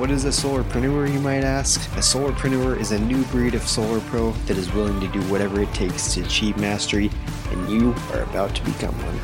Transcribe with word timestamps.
What 0.00 0.10
is 0.10 0.24
a 0.24 0.28
solarpreneur, 0.28 1.12
you 1.12 1.20
might 1.20 1.44
ask? 1.44 1.78
A 1.94 2.00
solarpreneur 2.00 2.80
is 2.80 2.90
a 2.90 2.98
new 2.98 3.22
breed 3.24 3.54
of 3.54 3.68
solar 3.68 4.00
pro 4.00 4.30
that 4.46 4.56
is 4.56 4.72
willing 4.72 4.98
to 4.98 5.08
do 5.08 5.20
whatever 5.30 5.60
it 5.60 5.74
takes 5.74 6.14
to 6.14 6.22
achieve 6.22 6.56
mastery, 6.56 7.10
and 7.50 7.68
you 7.68 7.94
are 8.14 8.22
about 8.22 8.54
to 8.56 8.64
become 8.64 8.94
one. 9.04 9.18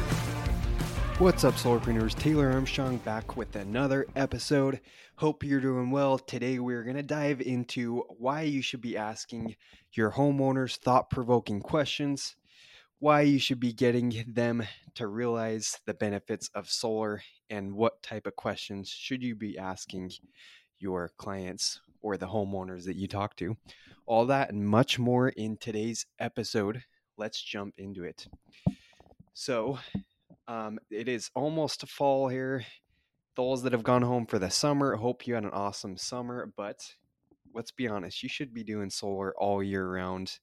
What's 1.19 1.45
up, 1.45 1.55
solarpreneurs? 1.55 2.15
Taylor 2.15 2.51
Armstrong 2.51 2.99
back 2.99 3.39
with 3.39 3.57
another 3.57 4.05
episode. 4.17 4.83
Hope 5.15 5.43
you're 5.43 5.63
doing 5.63 5.91
well. 5.91 6.19
Today, 6.19 6.59
we're 6.59 6.85
going 6.85 6.97
to 6.97 7.03
dive 7.03 7.41
into 7.41 8.03
why 8.19 8.43
you 8.43 8.61
should 8.61 8.83
be 8.83 8.99
asking 8.99 9.57
your 9.93 10.11
homeowners 10.11 10.77
thought 10.77 11.09
provoking 11.09 11.61
questions, 11.63 12.37
why 12.99 13.23
you 13.23 13.39
should 13.39 13.61
be 13.61 13.73
getting 13.73 14.27
them 14.29 14.63
to 14.97 15.07
realize 15.07 15.81
the 15.87 15.95
benefits 15.95 16.51
of 16.55 16.69
solar, 16.69 17.23
and 17.49 17.73
what 17.73 18.03
type 18.03 18.27
of 18.27 18.37
questions 18.37 18.91
should 18.91 19.23
you 19.23 19.35
be 19.35 19.57
asking 19.57 20.11
your 20.79 21.11
clients 21.17 21.81
or 22.03 22.17
the 22.17 22.27
homeowners 22.27 22.85
that 22.85 22.97
you 22.97 23.09
talk 23.09 23.37
to. 23.37 23.57
All 24.07 24.27
that 24.27 24.51
and 24.51 24.67
much 24.67 24.99
more 24.99 25.31
in 25.31 25.57
today's 25.57 26.07
episode. 26.19 26.85
Let's 27.17 27.43
jump 27.43 27.75
into 27.79 28.05
it. 28.05 28.29
So, 29.35 29.79
um, 30.49 30.79
it 30.91 31.09
is 31.09 31.31
almost 31.35 31.89
fall 31.89 32.29
here. 32.29 32.65
Those 33.35 33.63
that 33.63 33.73
have 33.73 33.83
gone 33.83 34.03
home 34.03 34.27
for 34.27 34.39
the 34.39 34.51
summer, 34.51 34.97
hope 34.97 35.27
you 35.27 35.35
had 35.35 35.45
an 35.45 35.51
awesome 35.51 35.97
summer. 35.97 36.51
But 36.57 36.95
let's 37.53 37.73
be 37.73 37.89
honest, 37.89 38.23
you 38.23 38.29
should 38.29 38.55
be 38.55 38.63
doing 38.63 38.91
solar 38.91 39.35
all 39.37 39.63
year 39.63 39.89
round 39.89 40.39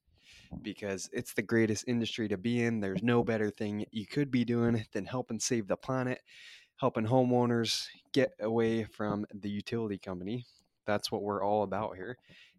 because 0.61 1.09
it's 1.13 1.33
the 1.33 1.41
greatest 1.41 1.85
industry 1.87 2.27
to 2.27 2.37
be 2.37 2.63
in. 2.63 2.79
There's 2.79 3.01
no 3.01 3.23
better 3.23 3.49
thing 3.49 3.85
you 3.91 4.05
could 4.05 4.29
be 4.29 4.45
doing 4.45 4.85
than 4.91 5.05
helping 5.05 5.39
save 5.39 5.67
the 5.67 5.77
planet 5.77 6.21
helping 6.77 7.05
homeowners 7.05 7.87
get 8.13 8.31
away 8.39 8.83
from 8.83 9.25
the 9.33 9.49
utility 9.49 9.97
company. 9.97 10.45
That's 10.85 11.11
what 11.11 11.23
we're 11.23 11.43
all 11.43 11.63
about 11.63 11.95
here. 11.95 12.17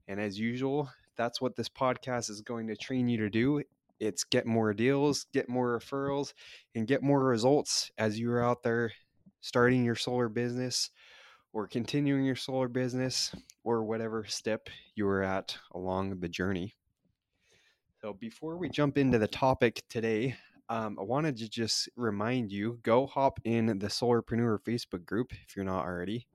And 0.09 0.21
as 0.21 0.39
usual, 0.39 0.91
that's 1.17 1.41
what 1.41 1.57
this 1.57 1.69
podcast 1.69 2.31
is 2.31 2.41
going 2.41 2.67
to 2.69 2.77
train 2.77 3.09
you 3.09 3.19
to 3.19 3.31
do. 3.31 3.63
It's 4.01 4.25
get 4.25 4.47
more 4.47 4.75
deals, 4.75 5.27
get 5.33 5.49
more 5.49 5.79
referrals, 5.79 6.33
and 6.75 6.87
get 6.87 7.03
more 7.03 7.23
results 7.23 7.91
as 7.97 8.19
you're 8.19 8.43
out 8.43 8.63
there 8.63 8.93
starting 9.41 9.85
your 9.85 9.95
solar 9.95 10.29
business 10.29 10.91
or 11.53 11.69
continuing 11.69 12.25
your 12.25 12.35
solar 12.35 12.67
business 12.69 13.35
or 13.63 13.85
whatever 13.85 14.25
step 14.25 14.69
you're 14.95 15.23
at 15.23 15.57
along 15.75 16.19
the 16.21 16.29
journey. 16.29 16.75
So, 18.01 18.13
before 18.13 18.59
we 18.59 18.69
jump 18.69 18.99
into 18.99 19.19
the 19.19 19.29
topic 19.29 19.83
today, 19.89 20.35
um, 20.69 20.97
I 20.99 21.03
wanted 21.03 21.37
to 21.39 21.49
just 21.49 21.89
remind 21.97 22.51
you 22.51 22.79
go 22.83 23.07
hop 23.07 23.39
in 23.45 23.67
the 23.67 23.87
Solarpreneur 23.87 24.59
Facebook 24.61 25.05
group 25.05 25.33
if 25.33 25.55
you're 25.55 25.65
not 25.65 25.85
already. 25.85 26.27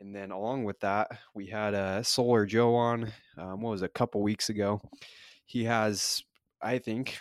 And 0.00 0.14
then 0.14 0.30
along 0.30 0.64
with 0.64 0.78
that, 0.80 1.10
we 1.34 1.46
had 1.46 1.74
a 1.74 2.02
Solar 2.04 2.44
Joe 2.44 2.74
on. 2.74 3.12
Um, 3.38 3.60
what 3.60 3.70
was 3.70 3.82
it, 3.82 3.86
a 3.86 3.88
couple 3.88 4.22
weeks 4.22 4.50
ago? 4.50 4.80
He 5.46 5.64
has, 5.64 6.22
I 6.60 6.78
think, 6.78 7.18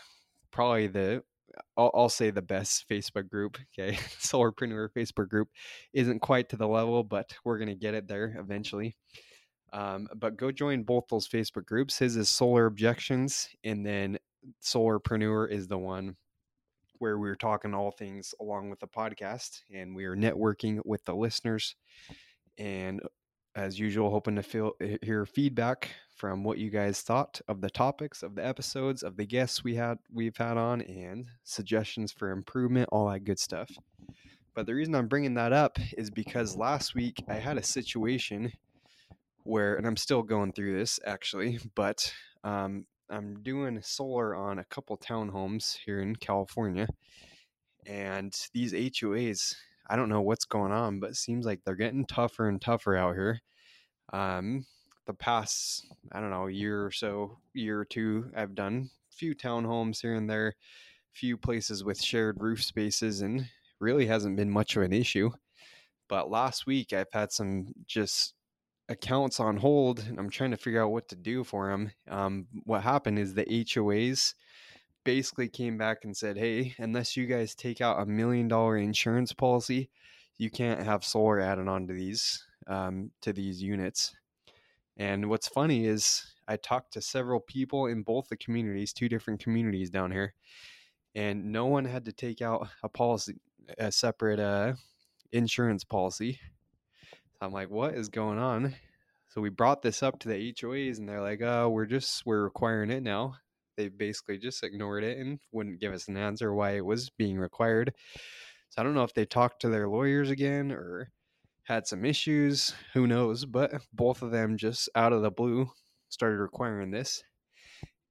probably 0.51 0.87
the 0.87 1.23
I'll, 1.77 1.91
I'll, 1.93 2.09
say 2.09 2.31
the 2.31 2.41
best 2.41 2.87
Facebook 2.89 3.29
group. 3.29 3.57
Okay, 3.77 3.95
Solarpreneur 4.19 4.89
Facebook 4.89 5.29
group 5.29 5.49
isn't 5.93 6.19
quite 6.19 6.49
to 6.49 6.57
the 6.57 6.67
level, 6.67 7.03
but 7.03 7.33
we're 7.45 7.59
gonna 7.59 7.75
get 7.75 7.93
it 7.93 8.07
there 8.07 8.35
eventually. 8.37 8.97
Um, 9.71 10.07
but 10.15 10.37
go 10.37 10.51
join 10.51 10.83
both 10.83 11.05
those 11.09 11.27
Facebook 11.27 11.65
groups. 11.65 11.97
His 11.97 12.15
is 12.15 12.29
Solar 12.29 12.65
Objections, 12.65 13.49
and 13.63 13.85
then 13.85 14.17
Solarpreneur 14.61 15.49
is 15.49 15.67
the 15.67 15.77
one 15.77 16.15
where 16.99 17.17
we're 17.17 17.35
talking 17.35 17.73
all 17.73 17.91
things 17.91 18.33
along 18.39 18.69
with 18.69 18.79
the 18.79 18.87
podcast 18.87 19.61
and 19.73 19.95
we 19.95 20.05
are 20.05 20.15
networking 20.15 20.79
with 20.85 21.03
the 21.05 21.13
listeners 21.13 21.75
and 22.57 23.01
as 23.55 23.79
usual 23.79 24.11
hoping 24.11 24.35
to 24.35 24.43
feel 24.43 24.73
hear 25.01 25.25
feedback 25.25 25.89
from 26.15 26.43
what 26.43 26.57
you 26.57 26.69
guys 26.69 27.01
thought 27.01 27.41
of 27.47 27.61
the 27.61 27.69
topics 27.69 28.23
of 28.23 28.35
the 28.35 28.45
episodes 28.45 29.03
of 29.03 29.17
the 29.17 29.25
guests 29.25 29.63
we 29.63 29.75
had 29.75 29.97
we've 30.13 30.37
had 30.37 30.57
on 30.57 30.81
and 30.81 31.27
suggestions 31.43 32.11
for 32.11 32.31
improvement 32.31 32.89
all 32.91 33.09
that 33.09 33.23
good 33.23 33.39
stuff. 33.39 33.69
But 34.53 34.65
the 34.65 34.73
reason 34.73 34.95
i'm 34.95 35.07
bringing 35.07 35.33
that 35.35 35.53
up 35.53 35.77
is 35.97 36.09
because 36.09 36.55
last 36.55 36.95
week 36.95 37.23
i 37.27 37.35
had 37.35 37.57
a 37.57 37.63
situation 37.63 38.51
where 39.43 39.75
and 39.75 39.85
i'm 39.85 39.97
still 39.97 40.23
going 40.23 40.53
through 40.53 40.77
this 40.77 40.99
actually 41.05 41.59
but 41.75 42.13
um, 42.43 42.85
I'm 43.09 43.41
doing 43.43 43.79
solar 43.81 44.35
on 44.35 44.59
a 44.59 44.65
couple 44.65 44.97
townhomes 44.97 45.77
here 45.85 45.99
in 45.99 46.15
California, 46.15 46.87
and 47.85 48.35
these 48.53 48.73
HOAs, 48.73 49.55
I 49.89 49.95
don't 49.95 50.09
know 50.09 50.21
what's 50.21 50.45
going 50.45 50.71
on, 50.71 50.99
but 50.99 51.11
it 51.11 51.15
seems 51.15 51.45
like 51.45 51.61
they're 51.63 51.75
getting 51.75 52.05
tougher 52.05 52.49
and 52.49 52.61
tougher 52.61 52.95
out 52.95 53.15
here. 53.15 53.41
Um, 54.13 54.65
the 55.07 55.13
past, 55.13 55.87
I 56.11 56.19
don't 56.19 56.31
know, 56.31 56.47
year 56.47 56.85
or 56.85 56.91
so, 56.91 57.37
year 57.53 57.79
or 57.79 57.85
two, 57.85 58.31
I've 58.35 58.55
done 58.55 58.89
a 59.11 59.15
few 59.15 59.35
townhomes 59.35 60.01
here 60.01 60.15
and 60.15 60.29
there, 60.29 60.55
few 61.13 61.37
places 61.37 61.83
with 61.83 62.01
shared 62.01 62.41
roof 62.41 62.63
spaces, 62.63 63.21
and 63.21 63.47
really 63.79 64.05
hasn't 64.05 64.37
been 64.37 64.49
much 64.49 64.75
of 64.75 64.83
an 64.83 64.93
issue. 64.93 65.29
But 66.07 66.29
last 66.29 66.65
week, 66.67 66.93
I've 66.93 67.11
had 67.11 67.31
some 67.31 67.73
just 67.87 68.34
accounts 68.89 69.39
on 69.39 69.57
hold 69.57 69.99
and 69.99 70.19
I'm 70.19 70.29
trying 70.29 70.51
to 70.51 70.57
figure 70.57 70.83
out 70.83 70.91
what 70.91 71.09
to 71.09 71.15
do 71.15 71.43
for 71.43 71.69
them. 71.69 71.91
Um, 72.09 72.47
what 72.63 72.83
happened 72.83 73.19
is 73.19 73.33
the 73.33 73.45
HOAs 73.45 74.33
basically 75.03 75.47
came 75.47 75.77
back 75.77 76.03
and 76.03 76.15
said, 76.15 76.37
hey, 76.37 76.75
unless 76.77 77.15
you 77.15 77.25
guys 77.25 77.55
take 77.55 77.81
out 77.81 78.01
a 78.01 78.05
million 78.05 78.47
dollar 78.47 78.77
insurance 78.77 79.33
policy, 79.33 79.89
you 80.37 80.49
can't 80.49 80.83
have 80.83 81.03
solar 81.03 81.39
added 81.39 81.67
on 81.67 81.87
to 81.87 81.93
these 81.93 82.43
um, 82.67 83.11
to 83.21 83.31
these 83.31 83.61
units. 83.61 84.15
And 84.97 85.29
what's 85.29 85.47
funny 85.47 85.85
is 85.85 86.25
I 86.47 86.57
talked 86.57 86.93
to 86.93 87.01
several 87.01 87.39
people 87.39 87.87
in 87.87 88.03
both 88.03 88.27
the 88.29 88.37
communities, 88.37 88.93
two 88.93 89.09
different 89.09 89.39
communities 89.39 89.89
down 89.89 90.11
here, 90.11 90.33
and 91.13 91.51
no 91.51 91.65
one 91.65 91.85
had 91.85 92.05
to 92.05 92.11
take 92.11 92.41
out 92.41 92.67
a 92.83 92.89
policy, 92.89 93.35
a 93.77 93.91
separate 93.91 94.39
uh, 94.39 94.73
insurance 95.31 95.83
policy 95.83 96.39
I'm 97.41 97.51
like, 97.51 97.69
what 97.69 97.93
is 97.93 98.09
going 98.09 98.39
on? 98.39 98.75
So 99.29 99.41
we 99.41 99.49
brought 99.49 99.81
this 99.81 100.01
up 100.01 100.19
to 100.19 100.29
the 100.29 100.53
HOAs 100.53 100.97
and 100.97 101.09
they're 101.09 101.21
like, 101.21 101.41
oh, 101.41 101.69
we're 101.69 101.85
just, 101.85 102.25
we're 102.25 102.43
requiring 102.43 102.89
it 102.89 103.03
now. 103.03 103.35
They 103.75 103.89
basically 103.89 104.37
just 104.37 104.63
ignored 104.63 105.03
it 105.03 105.17
and 105.17 105.39
wouldn't 105.51 105.81
give 105.81 105.93
us 105.93 106.07
an 106.07 106.15
answer 106.15 106.53
why 106.53 106.71
it 106.71 106.85
was 106.85 107.09
being 107.09 107.37
required. 107.37 107.93
So 108.69 108.81
I 108.81 108.83
don't 108.83 108.93
know 108.93 109.03
if 109.03 109.13
they 109.13 109.25
talked 109.25 109.61
to 109.61 109.69
their 109.69 109.89
lawyers 109.89 110.29
again 110.29 110.71
or 110.71 111.09
had 111.63 111.85
some 111.85 112.05
issues. 112.05 112.73
Who 112.93 113.07
knows? 113.07 113.45
But 113.45 113.73
both 113.91 114.21
of 114.21 114.31
them 114.31 114.57
just 114.57 114.89
out 114.95 115.11
of 115.11 115.21
the 115.21 115.31
blue 115.31 115.69
started 116.09 116.37
requiring 116.37 116.91
this. 116.91 117.23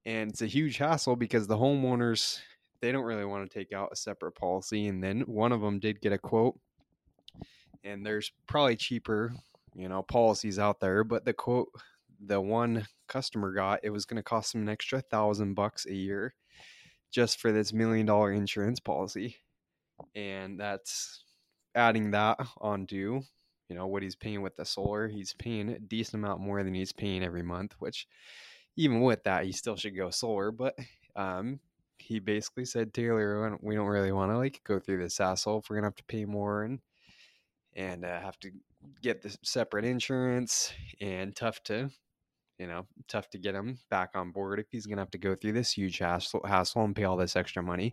And 0.05 0.29
it's 0.29 0.43
a 0.43 0.47
huge 0.47 0.77
hassle 0.77 1.15
because 1.15 1.47
the 1.47 1.57
homeowners, 1.57 2.39
they 2.81 2.91
don't 2.91 3.05
really 3.05 3.25
want 3.25 3.49
to 3.49 3.59
take 3.59 3.73
out 3.73 3.89
a 3.91 3.95
separate 3.95 4.33
policy. 4.33 4.87
And 4.87 5.03
then 5.03 5.21
one 5.21 5.51
of 5.51 5.61
them 5.61 5.79
did 5.79 6.01
get 6.01 6.13
a 6.13 6.19
quote 6.19 6.59
and 7.85 8.05
there's 8.05 8.31
probably 8.47 8.75
cheaper, 8.75 9.33
you 9.75 9.87
know, 9.87 10.01
policies 10.01 10.59
out 10.59 10.79
there, 10.79 11.03
but 11.03 11.23
the 11.23 11.33
quote 11.33 11.69
the 12.19 12.41
one 12.41 12.87
customer 13.07 13.53
got, 13.53 13.81
it 13.83 13.91
was 13.91 14.05
going 14.05 14.17
to 14.17 14.23
cost 14.23 14.55
him 14.55 14.61
an 14.61 14.69
extra 14.69 15.01
thousand 15.01 15.53
bucks 15.53 15.85
a 15.85 15.93
year 15.93 16.33
just 17.11 17.39
for 17.39 17.51
this 17.51 17.71
million 17.71 18.05
dollar 18.05 18.31
insurance 18.31 18.79
policy. 18.79 19.37
And 20.15 20.59
that's 20.59 21.23
adding 21.75 22.11
that 22.11 22.39
on. 22.39 22.47
onto, 22.81 23.21
you 23.69 23.75
know, 23.75 23.87
what 23.87 24.03
he's 24.03 24.15
paying 24.15 24.41
with 24.41 24.55
the 24.55 24.65
solar. 24.65 25.07
He's 25.07 25.33
paying 25.33 25.69
a 25.69 25.79
decent 25.79 26.23
amount 26.23 26.41
more 26.41 26.63
than 26.63 26.73
he's 26.73 26.91
paying 26.91 27.23
every 27.23 27.43
month, 27.43 27.75
which 27.79 28.07
even 28.75 29.01
with 29.01 29.23
that, 29.23 29.45
he 29.45 29.51
still 29.51 29.75
should 29.75 29.95
go 29.95 30.09
solar. 30.09 30.51
But 30.51 30.75
um, 31.15 31.59
he 31.97 32.19
basically 32.19 32.65
said, 32.65 32.93
Taylor, 32.93 33.57
we 33.61 33.75
don't 33.75 33.87
really 33.87 34.11
want 34.11 34.31
to 34.31 34.37
like 34.37 34.61
go 34.65 34.79
through 34.79 35.01
this 35.01 35.17
hassle 35.17 35.59
if 35.59 35.69
we're 35.69 35.77
gonna 35.77 35.87
have 35.87 35.95
to 35.95 36.03
pay 36.05 36.25
more 36.25 36.63
and 36.63 36.79
and 37.75 38.05
uh, 38.05 38.19
have 38.19 38.39
to 38.39 38.51
get 39.01 39.21
the 39.21 39.35
separate 39.43 39.85
insurance 39.85 40.73
and 41.01 41.35
tough 41.35 41.61
to 41.63 41.89
you 42.57 42.67
know 42.67 42.85
tough 43.07 43.29
to 43.29 43.37
get 43.37 43.55
him 43.55 43.77
back 43.89 44.11
on 44.15 44.31
board 44.31 44.59
if 44.59 44.67
he's 44.71 44.85
gonna 44.85 45.01
have 45.01 45.11
to 45.11 45.17
go 45.17 45.35
through 45.35 45.53
this 45.53 45.71
huge 45.71 45.97
hassle, 45.97 46.41
hassle 46.45 46.83
and 46.83 46.95
pay 46.95 47.03
all 47.03 47.17
this 47.17 47.35
extra 47.35 47.61
money. 47.61 47.91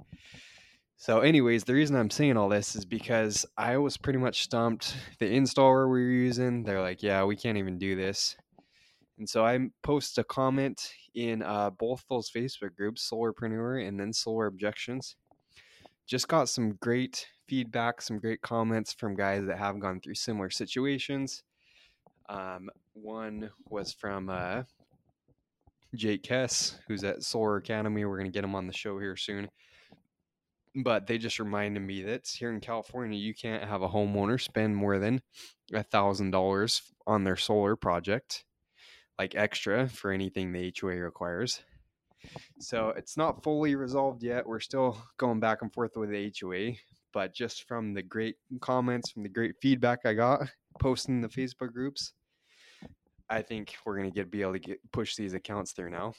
So 0.96 1.20
anyways 1.20 1.64
the 1.64 1.75
reason 1.75 1.96
i'm 1.96 2.11
saying 2.11 2.37
all 2.37 2.49
this 2.49 2.76
is 2.76 2.84
because 2.84 3.44
i 3.56 3.76
was 3.76 3.96
pretty 3.96 4.19
much 4.19 4.43
stumped. 4.43 4.96
The 5.19 5.26
installer 5.26 5.90
we 5.90 6.02
were 6.05 6.11
using 6.11 6.62
they're 6.62 6.81
like 6.81 7.02
yeah 7.02 7.25
we 7.25 7.37
can't 7.37 7.58
even 7.58 7.79
do 7.79 7.96
this. 7.96 8.37
And 9.19 9.29
so 9.29 9.44
I 9.44 9.58
post 9.82 10.19
a 10.19 10.25
comment 10.25 10.94
in 11.14 11.43
uh, 11.43 11.70
both 11.70 12.05
those 12.08 12.31
Facebook 12.31 12.75
groups, 12.75 13.08
Solarpreneur 13.08 13.87
and 13.87 14.00
then 14.00 14.12
Solar 14.12 14.46
Objections. 14.46 15.17
Just 16.06 16.29
got 16.29 16.49
some 16.49 16.73
great 16.81 17.29
feedback, 17.53 18.01
some 18.01 18.19
great 18.19 18.41
comments 18.41 18.95
from 18.95 19.15
guys 19.15 19.45
that 19.45 19.59
have 19.59 19.79
gone 19.79 20.01
through 20.01 20.15
similar 20.15 20.49
situations. 20.49 21.43
Um, 22.31 22.71
one 22.95 23.51
was 23.69 23.93
from 23.93 24.31
uh, 24.31 24.63
Jake 25.95 26.23
Kess, 26.23 26.79
who's 26.89 27.05
at 27.05 27.23
Solar 27.23 27.57
Academy. 27.57 28.07
We're 28.07 28.17
going 28.17 28.31
to 28.31 28.35
get 28.35 28.43
him 28.43 28.55
on 28.55 28.67
the 28.67 28.73
show 28.73 28.99
here 28.99 29.17
soon. 29.17 29.51
But 30.75 31.07
they 31.07 31.19
just 31.19 31.39
reminded 31.39 31.81
me 31.81 32.03
that 32.05 32.27
here 32.27 32.51
in 32.51 32.61
California, 32.61 33.19
you 33.19 33.35
can't 33.35 33.65
have 33.65 33.83
a 33.83 33.89
homeowner 33.91 34.41
spend 34.41 34.75
more 34.75 34.99
than 34.99 35.21
a 35.75 35.83
thousand 35.83 36.31
dollars 36.31 36.81
on 37.07 37.23
their 37.23 37.37
solar 37.37 37.77
project, 37.77 38.47
like 39.19 39.35
extra 39.35 39.89
for 39.89 40.11
anything 40.11 40.53
the 40.53 40.73
HOA 40.81 40.95
requires. 40.95 41.61
So 42.61 42.95
it's 42.97 43.19
not 43.19 43.43
fully 43.43 43.75
resolved 43.75 44.23
yet. 44.23 44.47
We're 44.47 44.61
still 44.61 44.97
going 45.19 45.41
back 45.41 45.61
and 45.61 45.71
forth 45.71 45.99
with 45.99 46.09
the 46.09 46.33
HOA, 46.41 46.77
but 47.12 47.35
just 47.35 47.67
from 47.69 47.94
the 47.94 48.03
great 48.03 48.37
comments, 48.61 49.11
from 49.11 49.23
the 49.23 49.29
great 49.29 49.55
feedback 49.61 50.00
I 50.05 50.14
got 50.14 50.41
posting 50.81 51.20
the 51.20 51.29
mm-hmm. 51.29 51.41
Facebook 51.41 51.73
groups, 51.73 52.12
I 53.29 53.43
think 53.43 53.75
we're 53.85 53.97
gonna 53.97 54.11
get 54.11 54.31
be 54.31 54.43
able 54.43 54.53
to 54.55 54.59
get 54.59 54.81
push 54.93 55.17
these 55.17 55.35
accounts 55.35 55.73
through 55.73 55.91
now. 55.91 56.14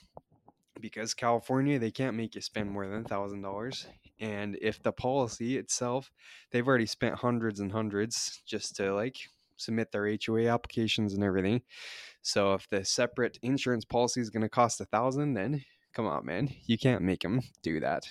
Because 0.80 1.14
California, 1.14 1.78
they 1.78 1.92
can't 1.92 2.18
make 2.18 2.34
you 2.34 2.42
spend 2.42 2.70
more 2.70 2.88
than 2.88 3.04
thousand 3.04 3.42
dollars. 3.42 3.88
And 4.20 4.58
if 4.62 4.82
the 4.82 4.92
policy 4.92 5.58
itself, 5.58 6.12
they've 6.52 6.68
already 6.68 6.86
spent 6.86 7.16
hundreds 7.16 7.60
and 7.60 7.72
hundreds 7.72 8.42
just 8.46 8.76
to 8.78 8.94
like 8.94 9.18
submit 9.58 9.92
their 9.92 10.10
HOA 10.26 10.48
applications 10.48 11.14
and 11.14 11.24
everything. 11.24 11.62
So 12.22 12.54
if 12.54 12.68
the 12.70 12.84
separate 12.86 13.38
insurance 13.42 13.86
policy 13.86 14.22
is 14.22 14.30
going 14.30 14.44
to 14.44 14.50
cost 14.50 14.82
a 14.82 14.86
thousand, 14.86 15.34
then 15.34 15.64
come 15.94 16.08
on, 16.08 16.26
man, 16.26 16.50
you 16.66 16.78
can't 16.78 17.02
make 17.02 17.22
them 17.22 17.42
do 17.62 17.80
that. 17.80 18.04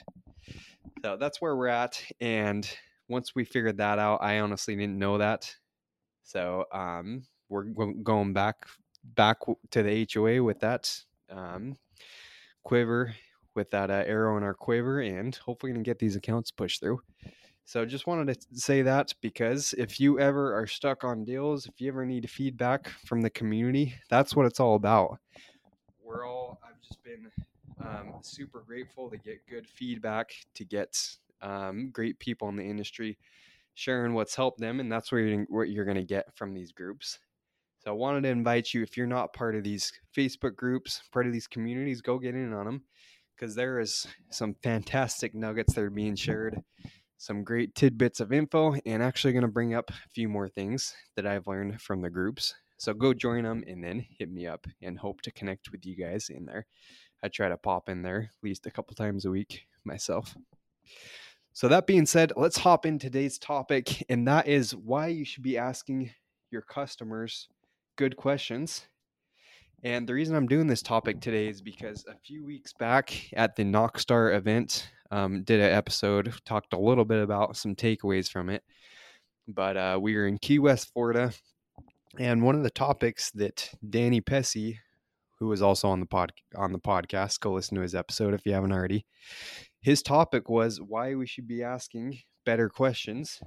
So 1.03 1.17
that's 1.17 1.41
where 1.41 1.57
we're 1.57 1.69
at. 1.69 2.03
And 2.21 2.69
once 3.09 3.35
we 3.35 3.45
figured 3.45 3.79
that 3.79 3.99
out, 3.99 4.23
I 4.23 4.41
honestly 4.41 4.77
didn't 4.77 4.99
know 4.99 5.19
that. 5.19 5.55
So 6.23 6.65
um, 6.73 7.25
we're 7.49 7.65
going 7.65 8.33
back 8.33 8.67
back 9.05 9.39
to 9.71 9.83
the 9.83 10.09
HOA 10.13 10.43
with 10.43 10.61
that 10.61 10.97
um, 11.31 11.77
quiver, 12.63 13.15
with 13.55 13.71
that 13.71 13.91
uh, 13.91 14.05
arrow 14.07 14.37
in 14.37 14.43
our 14.43 14.55
quiver, 14.55 15.01
and 15.01 15.35
hopefully 15.37 15.73
gonna 15.73 15.83
get 15.83 15.99
these 15.99 16.17
accounts 16.17 16.51
pushed 16.51 16.81
through. 16.81 17.01
So 17.65 17.85
just 17.85 18.07
wanted 18.07 18.35
to 18.35 18.47
say 18.59 18.83
that 18.83 19.13
because 19.21 19.75
if 19.79 20.01
you 20.01 20.19
ever 20.19 20.55
are 20.57 20.67
stuck 20.67 21.05
on 21.05 21.25
deals, 21.25 21.67
if 21.67 21.81
you 21.81 21.89
ever 21.89 22.05
need 22.05 22.29
feedback 22.29 22.89
from 23.07 23.21
the 23.21 23.31
community, 23.31 23.95
that's 24.11 24.35
what 24.35 24.47
it's 24.47 24.61
all 24.61 24.75
about. 24.75 25.19
We're 26.05 26.27
all 26.27 26.59
I've 26.65 26.81
just 26.81 27.03
been 27.05 27.31
um, 27.85 28.15
super 28.23 28.63
grateful 28.67 29.11
to 29.11 29.17
get 29.17 29.47
good 29.49 29.67
feedback, 29.67 30.33
to 30.55 30.65
get 30.65 30.99
um, 31.41 31.91
great 31.93 32.19
people 32.19 32.49
in 32.49 32.57
the 32.57 32.65
industry 32.65 33.19
sharing 33.75 34.15
what's 34.15 34.35
helped 34.35 34.61
them, 34.61 34.81
and 34.81 34.91
that's 34.91 35.11
where 35.11 35.23
you're, 35.23 35.47
what 35.49 35.71
you're 35.71 35.85
going 35.85 35.97
to 35.97 36.05
get 36.05 36.35
from 36.37 36.55
these 36.55 36.73
groups. 36.73 37.19
So 37.81 37.91
I 37.91 37.95
wanted 37.95 38.23
to 38.23 38.29
invite 38.29 38.73
you, 38.73 38.83
if 38.83 38.97
you're 38.97 39.07
not 39.07 39.33
part 39.33 39.57
of 39.57 39.65
these 39.65 39.93
Facebook 40.17 40.55
groups, 40.55 41.03
part 41.11 41.27
of 41.27 41.33
these 41.33 41.49
communities, 41.49 42.01
go 42.01 42.19
get 42.19 42.35
in 42.35 42.53
on 42.53 42.65
them 42.65 42.83
because 43.35 43.55
there 43.55 43.81
is 43.81 44.07
some 44.31 44.55
fantastic 44.63 45.35
nuggets 45.35 45.75
that 45.75 45.83
are 45.83 45.91
being 45.91 46.15
shared, 46.15 46.63
some 47.17 47.43
great 47.43 47.75
tidbits 47.75 48.21
of 48.21 48.33
info, 48.33 48.75
and 48.87 49.03
actually 49.03 49.33
going 49.33 49.43
to 49.43 49.49
bring 49.49 49.75
up 49.75 49.91
a 49.91 50.09
few 50.15 50.29
more 50.29 50.49
things 50.49 50.95
that 51.17 51.27
I've 51.27 51.49
learned 51.49 51.81
from 51.81 52.03
the 52.03 52.11
groups. 52.11 52.55
So 52.77 52.95
go 52.95 53.15
join 53.15 53.45
them 53.45 53.65
and 53.67 53.83
then 53.83 54.05
hit 54.19 54.31
me 54.31 54.47
up 54.47 54.67
and 54.81 54.99
hope 54.99 55.23
to 55.23 55.33
connect 55.33 55.73
with 55.73 55.85
you 55.85 55.97
guys 55.97 56.31
in 56.31 56.45
there. 56.45 56.67
I 57.23 57.29
try 57.29 57.49
to 57.49 57.57
pop 57.57 57.89
in 57.89 58.03
there 58.03 58.31
at 58.37 58.45
least 58.45 58.67
a 58.67 58.71
couple 58.71 58.95
times 58.95 59.25
a 59.25 59.31
week 59.31 59.67
myself. 59.85 60.37
So, 61.53 61.69
that 61.69 61.87
being 61.87 62.07
said, 62.07 62.33
let's 62.37 62.57
hop 62.59 62.87
in 62.87 62.99
today's 62.99 63.39
topic, 63.39 64.05
and 64.09 64.27
that 64.27 64.49
is 64.49 64.75
why 64.75 65.09
you 65.09 65.25
should 65.25 65.43
be 65.43 65.59
asking 65.59 66.11
your 66.51 66.63
customers 66.63 67.49
good 67.97 68.17
questions. 68.17 68.87
And 69.85 70.09
the 70.09 70.15
reason 70.15 70.37
I'm 70.37 70.47
doing 70.47 70.67
this 70.67 70.81
topic 70.81 71.21
today 71.21 71.49
is 71.49 71.61
because 71.61 72.05
a 72.07 72.15
few 72.25 72.45
weeks 72.45 72.73
back 72.73 73.13
at 73.35 73.57
the 73.57 73.65
Knockstar 73.65 74.35
event, 74.35 74.89
um, 75.11 75.43
did 75.43 75.61
an 75.61 75.73
episode, 75.73 76.33
talked 76.47 76.73
a 76.73 76.79
little 76.79 77.05
bit 77.05 77.23
about 77.23 77.57
some 77.57 77.75
takeaways 77.75 78.31
from 78.31 78.49
it. 78.49 78.63
But 79.49 79.77
uh, 79.77 79.99
we 80.01 80.17
were 80.17 80.27
in 80.27 80.39
Key 80.39 80.61
West, 80.61 80.93
Florida, 80.93 81.33
and 82.19 82.43
one 82.43 82.55
of 82.55 82.63
the 82.63 82.71
topics 82.71 83.31
that 83.33 83.71
Danny 83.89 84.21
Pessy, 84.21 84.79
who 85.43 85.49
was 85.49 85.63
also 85.63 85.89
on 85.89 86.01
the 86.01 86.07
pod 86.07 86.33
on 86.57 86.73
the 86.73 86.79
podcast, 86.79 87.41
go 87.41 87.53
listen 87.53 87.75
to 87.75 87.83
his 87.83 87.95
episode 87.95 88.35
if 88.35 88.47
you 88.47 88.53
haven't 88.53 88.73
already. 88.73 89.07
His 89.81 90.03
topic 90.03 90.49
was 90.49 90.81
why 90.81 91.15
we 91.15 91.27
should 91.27 91.49
be 91.49 91.63
asking 91.63 92.21
better 92.45 92.69
questions 92.69 93.41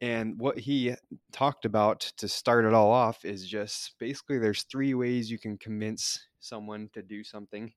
and 0.00 0.38
what 0.38 0.58
he 0.58 0.94
talked 1.32 1.64
about 1.64 2.00
to 2.18 2.28
start 2.28 2.64
it 2.64 2.74
all 2.74 2.90
off 2.90 3.24
is 3.24 3.48
just 3.48 3.94
basically 3.98 4.38
there's 4.38 4.64
three 4.64 4.92
ways 4.92 5.30
you 5.30 5.38
can 5.38 5.56
convince 5.56 6.28
someone 6.40 6.90
to 6.92 7.02
do 7.02 7.24
something. 7.24 7.72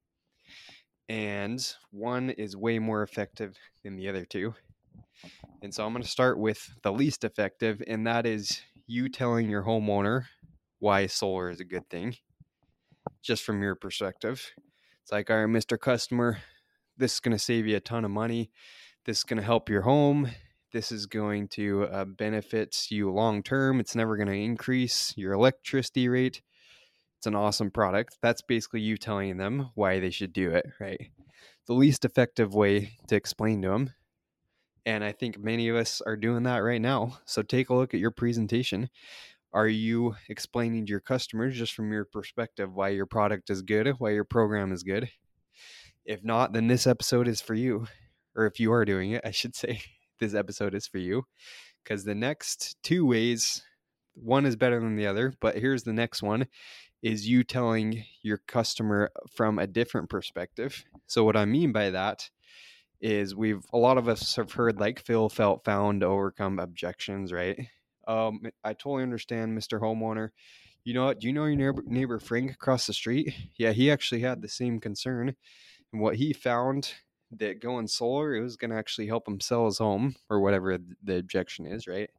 And 1.08 1.66
one 1.92 2.32
is 2.32 2.58
way 2.58 2.80
more 2.80 3.04
effective 3.04 3.56
than 3.84 3.96
the 3.96 4.10
other 4.10 4.26
two. 4.26 4.54
And 5.62 5.74
so 5.74 5.86
I'm 5.86 5.94
going 5.94 6.04
to 6.04 6.10
start 6.10 6.38
with 6.38 6.70
the 6.84 6.92
least 6.92 7.24
effective, 7.24 7.82
and 7.88 8.06
that 8.06 8.26
is 8.26 8.62
you 8.88 9.10
telling 9.10 9.50
your 9.50 9.64
homeowner 9.64 10.26
why 10.80 11.08
solar 11.08 11.50
is 11.50 11.60
a 11.60 11.66
good 11.66 11.90
thing, 11.90 12.16
just 13.22 13.44
from 13.44 13.62
your 13.62 13.76
perspective. 13.76 14.52
It's 15.04 15.12
like, 15.12 15.30
all 15.30 15.38
right, 15.38 15.48
Mr. 15.48 15.80
Customer, 15.80 16.40
this 16.98 17.14
is 17.14 17.20
going 17.20 17.36
to 17.36 17.44
save 17.44 17.68
you 17.68 17.78
a 17.78 17.80
ton 17.80 18.06
of 18.06 18.12
money. 18.12 18.52
This 19.06 19.20
is 19.20 19.24
going 19.24 19.38
to 19.38 19.46
help 19.46 19.70
your 19.70 19.84
home 19.84 20.32
this 20.74 20.92
is 20.92 21.06
going 21.06 21.48
to 21.48 21.86
uh, 21.86 22.06
benefit 22.06 22.88
you 22.90 23.12
long 23.12 23.42
term. 23.42 23.80
It's 23.80 23.96
never 23.96 24.18
going 24.18 24.28
to 24.28 24.34
increase 24.34 25.14
your 25.16 25.34
electricity 25.34 26.10
rate. 26.10 26.42
It's 27.18 27.28
an 27.28 27.36
awesome 27.36 27.72
product. 27.72 28.18
That's 28.22 28.42
basically 28.42 28.82
you 28.82 28.98
telling 28.98 29.38
them 29.38 29.72
why 29.76 30.00
they 30.00 30.12
should 30.12 30.34
do 30.34 30.52
it, 30.52 30.66
right? 30.80 31.10
The 31.68 31.74
least 31.74 32.06
effective 32.06 32.54
way 32.54 32.98
to 33.08 33.16
explain 33.16 33.62
to 33.64 33.70
them. 33.70 33.94
And 34.86 35.04
I 35.04 35.14
think 35.14 35.40
many 35.40 35.68
of 35.70 35.76
us 35.76 36.02
are 36.06 36.16
doing 36.16 36.44
that 36.44 36.60
right 36.60 36.82
now. 36.82 37.18
So 37.26 37.42
take 37.42 37.70
a 37.70 37.76
look 37.76 37.94
at 37.94 38.00
your 38.00 38.12
presentation. 38.12 38.90
Are 39.54 39.68
you 39.68 40.16
explaining 40.30 40.86
to 40.86 40.90
your 40.92 41.00
customers 41.00 41.58
just 41.58 41.74
from 41.74 41.92
your 41.92 42.06
perspective 42.06 42.74
why 42.74 42.90
your 42.90 43.06
product 43.06 43.50
is 43.50 43.62
good, 43.62 43.88
why 44.00 44.12
your 44.12 44.26
program 44.26 44.72
is 44.72 44.84
good? 44.84 45.10
If 46.06 46.24
not, 46.24 46.54
then 46.54 46.68
this 46.68 46.88
episode 46.88 47.28
is 47.28 47.42
for 47.42 47.54
you. 47.54 47.88
Or 48.36 48.46
if 48.46 48.60
you 48.60 48.72
are 48.72 48.86
doing 48.86 49.12
it, 49.12 49.22
I 49.26 49.32
should 49.32 49.56
say 49.56 49.82
this 50.20 50.34
episode 50.34 50.76
is 50.76 50.88
for 50.88 51.00
you 51.00 51.24
because 51.84 52.04
the 52.04 52.16
next 52.16 52.78
two 52.84 53.06
ways, 53.06 53.64
one 54.14 54.46
is 54.46 54.56
better 54.56 54.80
than 54.80 54.96
the 54.96 55.08
other, 55.08 55.34
but 55.40 55.58
here's 55.58 55.84
the 55.84 55.94
next 55.94 56.22
one 56.22 56.48
is 57.04 57.28
you 57.28 57.44
telling 57.44 58.04
your 58.24 58.42
customer 58.48 59.12
from 59.32 59.60
a 59.60 59.68
different 59.68 60.10
perspective. 60.10 60.84
So 61.06 61.24
what 61.24 61.38
I 61.38 61.46
mean 61.46 61.72
by 61.72 61.92
that 61.92 62.30
is 63.00 63.36
we've 63.36 63.64
a 63.72 63.78
lot 63.78 63.98
of 63.98 64.08
us 64.08 64.36
have 64.36 64.52
heard 64.52 64.80
like 64.80 65.00
feel 65.00 65.30
felt 65.30 65.64
found 65.64 66.02
to 66.02 66.08
overcome 66.08 66.60
objections, 66.60 67.32
right? 67.32 67.68
Um, 68.08 68.42
I 68.64 68.74
totally 68.74 69.04
understand, 69.04 69.58
Mr. 69.58 69.80
Homeowner. 69.80 70.30
You 70.84 70.94
know 70.94 71.06
what? 71.06 71.20
Do 71.20 71.28
you 71.28 71.34
know 71.34 71.46
your 71.46 71.56
neighbor, 71.56 71.84
neighbor 71.86 72.20
Frank 72.20 72.52
across 72.52 72.88
the 72.88 72.94
street? 72.94 73.34
Yeah, 73.58 73.72
he 73.72 73.92
actually 73.92 74.22
had 74.22 74.42
the 74.42 74.48
same 74.48 74.80
concern. 74.80 75.36
And 75.92 76.02
what 76.02 76.16
he 76.18 76.32
found 76.32 76.94
that 77.32 77.62
going 77.62 77.88
solar 77.88 78.36
it 78.36 78.42
was 78.42 78.56
going 78.56 78.72
to 78.72 78.78
actually 78.78 79.08
help 79.08 79.28
him 79.28 79.40
sell 79.40 79.66
his 79.66 79.80
home 79.80 80.16
or 80.30 80.40
whatever 80.40 80.78
the 81.04 81.18
objection 81.18 81.66
is 81.66 81.88
right 81.88 82.10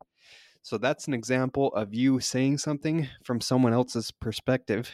so 0.63 0.77
that's 0.77 1.07
an 1.07 1.15
example 1.15 1.69
of 1.69 1.95
you 1.95 2.21
saying 2.21 2.59
something 2.59 3.09
from 3.25 3.41
someone 3.41 3.73
else's 3.73 4.11
perspective 4.11 4.91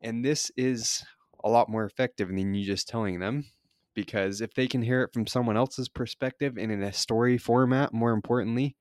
and 0.00 0.24
this 0.24 0.50
is 0.56 1.04
a 1.42 1.48
lot 1.48 1.68
more 1.68 1.84
effective 1.84 2.28
than 2.28 2.54
you 2.54 2.64
just 2.64 2.88
telling 2.88 3.18
them 3.18 3.44
because 3.94 4.40
if 4.40 4.54
they 4.54 4.66
can 4.66 4.82
hear 4.82 5.02
it 5.02 5.12
from 5.12 5.26
someone 5.26 5.56
else's 5.56 5.88
perspective 5.88 6.56
and 6.56 6.70
in 6.70 6.82
a 6.82 6.92
story 6.92 7.36
format 7.36 7.92
more 7.92 8.12
importantly 8.12 8.76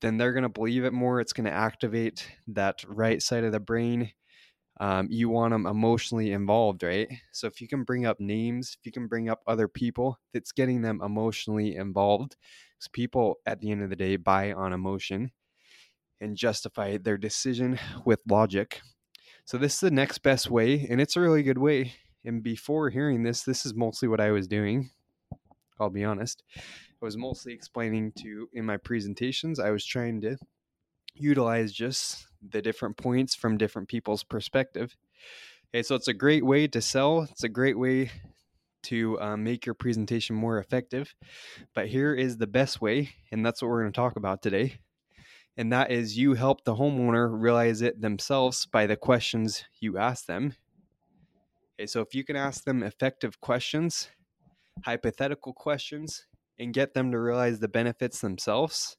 then 0.00 0.16
they're 0.16 0.32
going 0.32 0.42
to 0.42 0.48
believe 0.48 0.84
it 0.84 0.92
more 0.92 1.20
it's 1.20 1.32
going 1.32 1.46
to 1.46 1.52
activate 1.52 2.28
that 2.46 2.84
right 2.86 3.22
side 3.22 3.44
of 3.44 3.52
the 3.52 3.60
brain 3.60 4.12
um, 4.80 5.08
you 5.10 5.28
want 5.28 5.52
them 5.52 5.66
emotionally 5.66 6.32
involved, 6.32 6.82
right? 6.82 7.06
So 7.32 7.46
if 7.46 7.60
you 7.60 7.68
can 7.68 7.84
bring 7.84 8.06
up 8.06 8.18
names, 8.18 8.78
if 8.80 8.86
you 8.86 8.92
can 8.92 9.08
bring 9.08 9.28
up 9.28 9.42
other 9.46 9.68
people, 9.68 10.18
that's 10.32 10.52
getting 10.52 10.80
them 10.80 11.02
emotionally 11.04 11.76
involved. 11.76 12.36
Because 12.78 12.88
people 12.88 13.36
at 13.44 13.60
the 13.60 13.70
end 13.70 13.82
of 13.82 13.90
the 13.90 13.96
day 13.96 14.16
buy 14.16 14.54
on 14.54 14.72
emotion 14.72 15.32
and 16.18 16.34
justify 16.34 16.96
their 16.96 17.18
decision 17.18 17.78
with 18.06 18.20
logic. 18.26 18.80
So 19.44 19.58
this 19.58 19.74
is 19.74 19.80
the 19.80 19.90
next 19.90 20.18
best 20.18 20.50
way, 20.50 20.86
and 20.88 20.98
it's 20.98 21.16
a 21.16 21.20
really 21.20 21.42
good 21.42 21.58
way. 21.58 21.92
And 22.24 22.42
before 22.42 22.88
hearing 22.88 23.22
this, 23.22 23.42
this 23.42 23.66
is 23.66 23.74
mostly 23.74 24.08
what 24.08 24.20
I 24.20 24.30
was 24.30 24.48
doing. 24.48 24.90
I'll 25.78 25.90
be 25.90 26.04
honest. 26.04 26.42
I 27.02 27.06
was 27.06 27.16
mostly 27.16 27.52
explaining 27.54 28.12
to 28.18 28.48
in 28.52 28.66
my 28.66 28.76
presentations, 28.76 29.58
I 29.58 29.70
was 29.70 29.84
trying 29.84 30.20
to 30.22 30.36
utilize 31.14 31.72
just 31.72 32.26
the 32.46 32.60
different 32.60 32.96
points 32.96 33.34
from 33.34 33.56
different 33.56 33.88
people's 33.88 34.22
perspective. 34.22 34.96
Okay, 35.72 35.82
so 35.82 35.94
it's 35.94 36.08
a 36.08 36.14
great 36.14 36.44
way 36.44 36.66
to 36.68 36.80
sell. 36.80 37.22
It's 37.22 37.44
a 37.44 37.48
great 37.48 37.78
way 37.78 38.10
to 38.84 39.20
um, 39.20 39.44
make 39.44 39.66
your 39.66 39.74
presentation 39.74 40.36
more 40.36 40.58
effective. 40.58 41.14
But 41.74 41.88
here 41.88 42.14
is 42.14 42.36
the 42.36 42.46
best 42.46 42.80
way, 42.80 43.10
and 43.30 43.44
that's 43.44 43.62
what 43.62 43.68
we're 43.68 43.82
going 43.82 43.92
to 43.92 43.96
talk 43.96 44.16
about 44.16 44.42
today. 44.42 44.80
And 45.56 45.72
that 45.72 45.90
is 45.90 46.18
you 46.18 46.34
help 46.34 46.64
the 46.64 46.74
homeowner 46.74 47.28
realize 47.30 47.82
it 47.82 48.00
themselves 48.00 48.66
by 48.66 48.86
the 48.86 48.96
questions 48.96 49.64
you 49.80 49.98
ask 49.98 50.26
them. 50.26 50.54
Okay, 51.78 51.86
so 51.86 52.00
if 52.00 52.14
you 52.14 52.24
can 52.24 52.36
ask 52.36 52.64
them 52.64 52.82
effective 52.82 53.40
questions, 53.40 54.10
hypothetical 54.84 55.52
questions, 55.52 56.26
and 56.60 56.74
get 56.74 56.94
them 56.94 57.10
to 57.10 57.18
realize 57.18 57.58
the 57.58 57.68
benefits 57.68 58.20
themselves, 58.20 58.96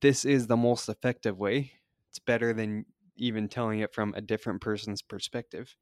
this 0.00 0.24
is 0.24 0.46
the 0.46 0.56
most 0.56 0.88
effective 0.88 1.38
way. 1.38 1.72
It's 2.08 2.20
better 2.20 2.52
than 2.54 2.86
even 3.16 3.48
telling 3.48 3.80
it 3.80 3.92
from 3.92 4.14
a 4.14 4.20
different 4.20 4.60
person's 4.60 5.02
perspective. 5.02 5.76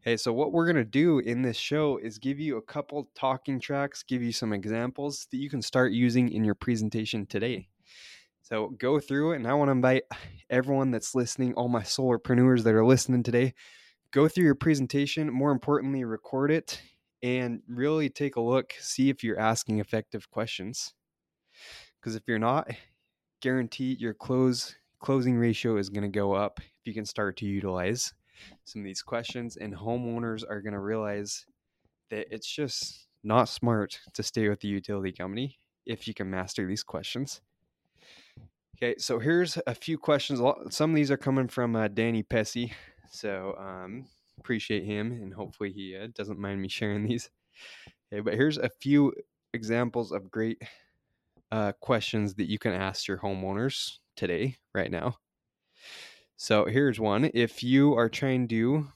Okay, 0.00 0.16
so 0.16 0.32
what 0.32 0.52
we're 0.52 0.66
going 0.66 0.76
to 0.76 0.84
do 0.84 1.18
in 1.18 1.42
this 1.42 1.56
show 1.56 1.98
is 1.98 2.18
give 2.18 2.38
you 2.38 2.56
a 2.56 2.62
couple 2.62 3.10
talking 3.16 3.58
tracks, 3.58 4.04
give 4.04 4.22
you 4.22 4.32
some 4.32 4.52
examples 4.52 5.26
that 5.30 5.38
you 5.38 5.50
can 5.50 5.62
start 5.62 5.92
using 5.92 6.30
in 6.30 6.44
your 6.44 6.54
presentation 6.54 7.26
today. 7.26 7.68
So 8.42 8.68
go 8.78 9.00
through 9.00 9.32
it, 9.32 9.36
and 9.36 9.46
I 9.46 9.54
want 9.54 9.68
to 9.68 9.72
invite 9.72 10.04
everyone 10.48 10.90
that's 10.90 11.14
listening, 11.14 11.54
all 11.54 11.68
my 11.68 11.82
solarpreneurs 11.82 12.62
that 12.62 12.74
are 12.74 12.86
listening 12.86 13.22
today, 13.22 13.54
go 14.12 14.28
through 14.28 14.44
your 14.44 14.54
presentation. 14.54 15.32
More 15.32 15.50
importantly, 15.50 16.04
record 16.04 16.50
it 16.50 16.80
and 17.22 17.62
really 17.68 18.08
take 18.08 18.36
a 18.36 18.40
look, 18.40 18.74
see 18.78 19.10
if 19.10 19.24
you're 19.24 19.38
asking 19.38 19.80
effective 19.80 20.30
questions. 20.30 20.94
Because 22.00 22.14
if 22.14 22.22
you're 22.26 22.38
not, 22.38 22.70
guarantee 23.40 23.96
your 23.98 24.14
close 24.14 24.76
closing 25.00 25.36
ratio 25.36 25.76
is 25.76 25.90
going 25.90 26.02
to 26.02 26.08
go 26.08 26.32
up 26.32 26.58
if 26.58 26.86
you 26.86 26.94
can 26.94 27.04
start 27.04 27.36
to 27.36 27.46
utilize 27.46 28.12
some 28.64 28.82
of 28.82 28.84
these 28.84 29.02
questions, 29.02 29.56
and 29.56 29.74
homeowners 29.74 30.44
are 30.48 30.60
going 30.60 30.72
to 30.72 30.80
realize 30.80 31.46
that 32.10 32.32
it's 32.32 32.48
just 32.48 33.06
not 33.24 33.48
smart 33.48 33.98
to 34.14 34.22
stay 34.22 34.48
with 34.48 34.60
the 34.60 34.68
utility 34.68 35.12
company 35.12 35.58
if 35.86 36.06
you 36.06 36.14
can 36.14 36.30
master 36.30 36.66
these 36.66 36.82
questions. 36.82 37.40
Okay, 38.76 38.94
so 38.98 39.18
here's 39.18 39.58
a 39.66 39.74
few 39.74 39.98
questions. 39.98 40.40
Some 40.70 40.90
of 40.90 40.96
these 40.96 41.10
are 41.10 41.16
coming 41.16 41.48
from 41.48 41.74
uh, 41.74 41.88
Danny 41.88 42.22
Pessy, 42.22 42.72
so 43.10 43.56
um, 43.58 44.06
appreciate 44.38 44.84
him, 44.84 45.12
and 45.12 45.34
hopefully 45.34 45.72
he 45.72 45.96
uh, 45.96 46.08
doesn't 46.14 46.38
mind 46.38 46.60
me 46.62 46.68
sharing 46.68 47.06
these. 47.06 47.30
Okay, 48.12 48.20
but 48.20 48.34
here's 48.34 48.58
a 48.58 48.68
few 48.68 49.12
examples 49.52 50.12
of 50.12 50.30
great 50.30 50.62
uh, 51.50 51.72
questions 51.80 52.34
that 52.34 52.48
you 52.48 52.58
can 52.58 52.72
ask 52.72 53.08
your 53.08 53.18
homeowners 53.18 53.98
today, 54.16 54.56
right 54.74 54.90
now. 54.90 55.16
So 56.36 56.66
here's 56.66 57.00
one. 57.00 57.30
If 57.34 57.62
you 57.62 57.94
are 57.94 58.08
trying 58.08 58.48
to 58.48 58.86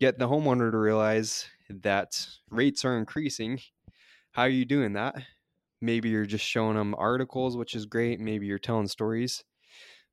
get 0.00 0.18
the 0.18 0.28
homeowner 0.28 0.70
to 0.70 0.76
realize 0.76 1.46
that 1.70 2.28
rates 2.50 2.84
are 2.84 2.98
increasing, 2.98 3.60
how 4.32 4.42
are 4.42 4.48
you 4.48 4.64
doing 4.64 4.92
that? 4.92 5.16
Maybe 5.80 6.10
you're 6.10 6.26
just 6.26 6.44
showing 6.44 6.76
them 6.76 6.94
articles, 6.98 7.56
which 7.56 7.74
is 7.74 7.86
great. 7.86 8.20
Maybe 8.20 8.46
you're 8.46 8.58
telling 8.58 8.88
stories. 8.88 9.44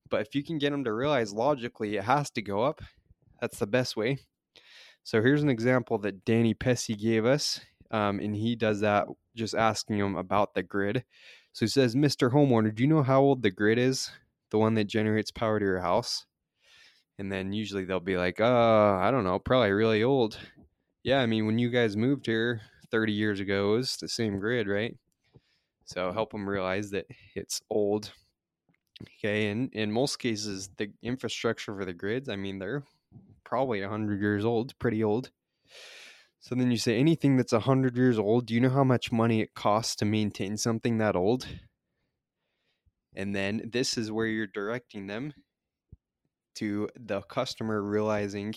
But 0.10 0.22
if 0.22 0.36
you 0.36 0.44
can 0.44 0.58
get 0.58 0.72
them 0.72 0.84
to 0.84 0.94
realize 0.94 1.34
logically 1.34 1.98
it 1.98 2.04
has 2.04 2.30
to 2.32 2.42
go 2.42 2.64
up, 2.64 2.82
that's 3.40 3.60
the 3.60 3.68
best 3.68 3.98
way. 3.98 4.20
So 5.04 5.22
here's 5.22 5.44
an 5.44 5.50
example 5.50 5.98
that 6.00 6.26
Danny 6.26 6.54
Pessy 6.54 7.00
gave 7.00 7.26
us. 7.26 7.60
Um, 7.92 8.20
and 8.20 8.36
he 8.36 8.56
does 8.56 8.80
that 8.82 9.08
just 9.36 9.56
asking 9.56 9.98
him 9.98 10.16
about 10.16 10.54
the 10.54 10.64
grid. 10.64 11.04
So 11.54 11.66
he 11.66 11.70
says, 11.70 11.96
Mr. 11.96 12.32
Homeowner, 12.32 12.74
do 12.74 12.84
you 12.84 12.88
know 12.88 13.04
how 13.04 13.22
old 13.22 13.42
the 13.42 13.52
grid 13.52 13.78
is? 13.78 14.10
The 14.52 14.58
one 14.58 14.76
that 14.76 14.86
generates 14.86 15.32
power 15.32 15.60
to 15.60 15.66
your 15.66 15.82
house? 15.82 16.26
And 17.18 17.32
then 17.32 17.52
usually 17.52 17.84
they'll 17.84 18.00
be 18.00 18.18
like, 18.18 18.40
uh, 18.40 18.96
I 18.96 19.12
don't 19.12 19.24
know, 19.24 19.40
probably 19.40 19.72
really 19.72 20.04
old. 20.04 20.40
Yeah, 21.04 21.20
I 21.20 21.26
mean, 21.26 21.46
when 21.46 21.60
you 21.60 21.70
guys 21.70 21.98
moved 21.98 22.26
here 22.26 22.62
30 22.90 23.12
years 23.12 23.40
ago, 23.40 23.74
it 23.74 23.78
was 23.78 23.98
the 23.98 24.08
same 24.08 24.40
grid, 24.40 24.68
right? 24.68 24.96
So 25.86 26.12
help 26.12 26.32
them 26.32 26.48
realize 26.48 26.92
that 26.92 27.06
it's 27.36 27.62
old. 27.70 28.14
Okay, 29.20 29.48
and 29.48 29.74
in 29.74 29.92
most 29.92 30.18
cases, 30.18 30.70
the 30.78 30.92
infrastructure 31.02 31.76
for 31.76 31.86
the 31.86 31.94
grids, 31.94 32.30
I 32.30 32.36
mean, 32.36 32.60
they're 32.60 32.84
probably 33.52 33.82
100 33.82 34.22
years 34.22 34.46
old, 34.46 34.80
pretty 34.80 35.04
old. 35.04 35.30
So 36.40 36.56
then 36.56 36.72
you 36.72 36.78
say 36.78 36.98
anything 36.98 37.36
that's 37.36 37.52
100 37.52 37.98
years 37.98 38.18
old, 38.18 38.46
do 38.46 38.54
you 38.54 38.62
know 38.62 38.70
how 38.70 38.86
much 38.86 39.12
money 39.12 39.42
it 39.42 39.54
costs 39.54 39.94
to 39.98 40.06
maintain 40.06 40.56
something 40.56 41.00
that 41.00 41.18
old? 41.18 41.46
And 43.14 43.36
then 43.36 43.70
this 43.74 43.98
is 43.98 44.10
where 44.10 44.26
you're 44.26 44.48
directing 44.48 45.08
them 45.08 45.34
to 46.56 46.88
the 46.98 47.22
customer 47.24 47.82
realizing 47.84 48.56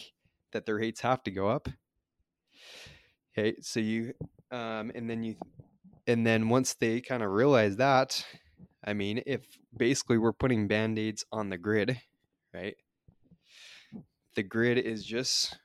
that 0.52 0.64
their 0.64 0.76
rates 0.76 1.00
have 1.00 1.24
to 1.24 1.32
go 1.32 1.48
up. 1.48 1.68
Okay, 3.36 3.56
so 3.60 3.80
you, 3.80 4.14
um, 4.52 4.92
and 4.94 5.10
then 5.10 5.24
you, 5.24 5.34
and 6.06 6.24
then 6.24 6.48
once 6.48 6.74
they 6.74 7.00
kind 7.00 7.24
of 7.24 7.32
realize 7.32 7.76
that, 7.76 8.24
I 8.84 8.92
mean, 8.92 9.24
if 9.26 9.44
basically 9.76 10.18
we're 10.18 10.32
putting 10.32 10.68
band 10.68 11.00
aids 11.00 11.24
on 11.32 11.50
the 11.50 11.58
grid, 11.58 12.00
right? 12.54 12.76
The 14.34 14.42
grid 14.42 14.78
is 14.78 15.04
just 15.04 15.58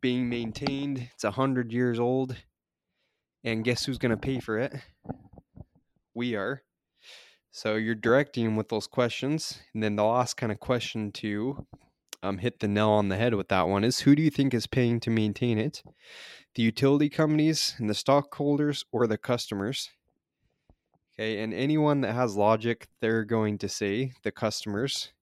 being 0.00 0.28
maintained. 0.28 1.08
It's 1.14 1.24
a 1.24 1.30
hundred 1.30 1.72
years 1.72 1.98
old, 1.98 2.36
and 3.44 3.64
guess 3.64 3.86
who's 3.86 3.98
going 3.98 4.10
to 4.10 4.16
pay 4.18 4.40
for 4.40 4.58
it? 4.58 4.74
We 6.14 6.34
are. 6.34 6.62
So 7.50 7.76
you're 7.76 7.94
directing 7.94 8.44
them 8.44 8.56
with 8.56 8.68
those 8.68 8.86
questions, 8.86 9.60
and 9.72 9.82
then 9.82 9.96
the 9.96 10.04
last 10.04 10.36
kind 10.36 10.52
of 10.52 10.60
question 10.60 11.12
to 11.12 11.66
um, 12.22 12.38
hit 12.38 12.60
the 12.60 12.68
nail 12.68 12.90
on 12.90 13.08
the 13.08 13.16
head 13.16 13.34
with 13.34 13.48
that 13.48 13.68
one 13.68 13.84
is: 13.84 14.00
Who 14.00 14.14
do 14.14 14.22
you 14.22 14.30
think 14.30 14.52
is 14.52 14.66
paying 14.66 15.00
to 15.00 15.10
maintain 15.10 15.58
it? 15.58 15.82
The 16.56 16.62
utility 16.62 17.08
companies 17.08 17.74
and 17.78 17.88
the 17.88 17.94
stockholders, 17.94 18.84
or 18.92 19.06
the 19.06 19.18
customers? 19.18 19.88
Okay, 21.14 21.42
and 21.42 21.54
anyone 21.54 22.02
that 22.02 22.14
has 22.14 22.36
logic, 22.36 22.88
they're 23.00 23.24
going 23.24 23.56
to 23.58 23.68
say 23.68 24.12
the 24.22 24.30
customers. 24.30 25.12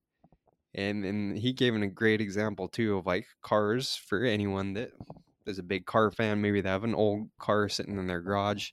And 0.79 1.05
and 1.05 1.37
he 1.37 1.53
gave 1.53 1.75
a 1.75 1.87
great 1.87 2.21
example 2.21 2.69
too 2.69 2.97
of 2.99 3.07
like 3.07 3.27
cars 3.43 3.97
for 3.97 4.25
anyone 4.25 4.75
that 4.75 4.93
is 5.47 5.59
a 5.59 5.63
big 5.63 5.87
car 5.87 6.11
fan. 6.11 6.41
Maybe 6.41 6.61
they 6.61 6.69
have 6.69 6.85
an 6.85 6.95
old 6.95 7.31
car 7.39 7.69
sitting 7.69 7.99
in 7.99 8.07
their 8.07 8.21
garage, 8.21 8.71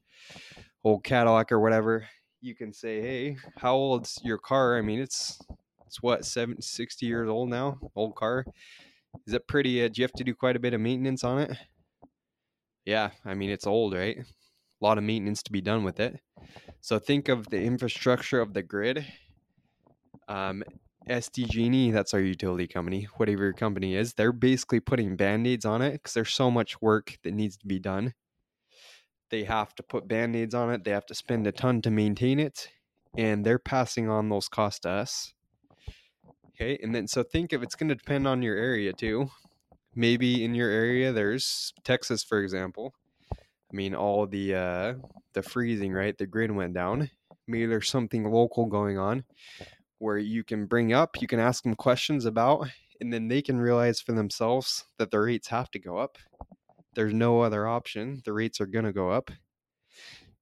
old 0.83 1.03
Cadillac 1.03 1.51
or 1.51 1.59
whatever 1.59 2.07
you 2.45 2.55
can 2.55 2.71
say, 2.71 3.01
hey, 3.01 3.38
how 3.57 3.75
old's 3.75 4.19
your 4.24 4.38
car? 4.38 4.77
I 4.77 4.81
mean, 4.81 5.00
it's 5.00 5.39
it's 5.88 6.01
what 6.01 6.25
70, 6.25 6.62
60 6.62 7.05
years 7.05 7.27
old 7.27 7.50
now, 7.50 7.79
old 7.95 8.15
car. 8.15 8.45
Is 9.25 9.33
it 9.33 9.47
pretty? 9.47 9.83
Uh, 9.83 9.88
do 9.88 10.01
you 10.01 10.03
have 10.03 10.13
to 10.13 10.24
do 10.24 10.35
quite 10.35 10.55
a 10.55 10.59
bit 10.59 10.74
of 10.74 10.81
maintenance 10.81 11.24
on 11.24 11.39
it? 11.39 11.57
Yeah, 12.85 13.12
I 13.25 13.33
mean 13.33 13.50
it's 13.50 13.65
old, 13.65 13.95
right? 13.95 14.19
A 14.19 14.85
lot 14.85 15.00
of 15.00 15.03
maintenance 15.03 15.41
to 15.43 15.51
be 15.51 15.62
done 15.62 15.83
with 15.83 16.00
it. 16.00 16.19
So 16.81 17.00
think 17.00 17.29
of 17.29 17.50
the 17.50 17.62
infrastructure 17.62 18.39
of 18.39 18.53
the 18.53 18.62
grid. 18.62 19.05
Um, 20.27 20.63
SDG&E, 21.07 21.91
that's 21.91 22.13
our 22.13 22.19
utility 22.19 22.67
company, 22.67 23.07
whatever 23.17 23.43
your 23.43 23.53
company 23.53 23.95
is, 23.95 24.13
they're 24.13 24.31
basically 24.31 24.79
putting 24.79 25.15
band-aids 25.15 25.65
on 25.65 25.81
it 25.81 25.93
because 25.93 26.13
there's 26.13 26.33
so 26.33 26.50
much 26.50 26.81
work 26.81 27.17
that 27.24 27.33
needs 27.33 27.57
to 27.57 27.67
be 27.67 27.79
done. 27.79 28.13
They 29.29 29.43
have 29.43 29.75
to 29.75 29.83
put 29.83 30.07
band-aids 30.07 30.53
on 30.53 30.71
it 30.71 30.83
they 30.83 30.91
have 30.91 31.05
to 31.07 31.15
spend 31.15 31.47
a 31.47 31.51
ton 31.51 31.81
to 31.81 31.91
maintain 31.91 32.39
it 32.39 32.69
and 33.17 33.45
they're 33.45 33.59
passing 33.59 34.09
on 34.09 34.29
those 34.29 34.47
costs 34.47 34.81
to 34.81 34.89
us. 34.89 35.33
Okay 36.50 36.77
and 36.81 36.93
then 36.93 37.07
so 37.07 37.24
think 37.24 37.53
of 37.53 37.63
it's 37.63 37.75
going 37.75 37.89
to 37.89 37.95
depend 37.95 38.27
on 38.27 38.41
your 38.41 38.55
area 38.55 38.93
too. 38.93 39.29
Maybe 39.95 40.43
in 40.43 40.55
your 40.55 40.69
area 40.69 41.12
there's 41.12 41.74
texas 41.83 42.24
for 42.24 42.39
example. 42.39 42.93
I 43.31 43.75
mean 43.75 43.95
all 43.95 44.27
the 44.27 44.55
uh 44.55 44.93
the 45.33 45.41
freezing 45.41 45.91
right 45.91 46.17
the 46.17 46.27
grid 46.27 46.51
went 46.51 46.74
down. 46.74 47.09
Maybe 47.47 47.65
there's 47.65 47.89
something 47.89 48.31
local 48.31 48.65
going 48.67 48.97
on 48.97 49.24
where 49.99 50.17
you 50.17 50.43
can 50.43 50.65
bring 50.65 50.93
up 50.93 51.21
you 51.21 51.27
can 51.27 51.39
ask 51.39 51.63
them 51.63 51.75
questions 51.75 52.25
about 52.25 52.67
and 53.01 53.11
then 53.11 53.27
they 53.27 53.41
can 53.41 53.59
realize 53.59 53.99
for 53.99 54.13
themselves 54.13 54.85
that 54.97 55.11
the 55.11 55.19
rates 55.19 55.47
have 55.49 55.69
to 55.71 55.79
go 55.79 55.97
up 55.97 56.17
there's 56.95 57.13
no 57.13 57.41
other 57.41 57.67
option. 57.67 58.21
The 58.25 58.33
rates 58.33 58.59
are 58.59 58.65
going 58.65 58.85
to 58.85 58.93
go 58.93 59.11
up. 59.11 59.29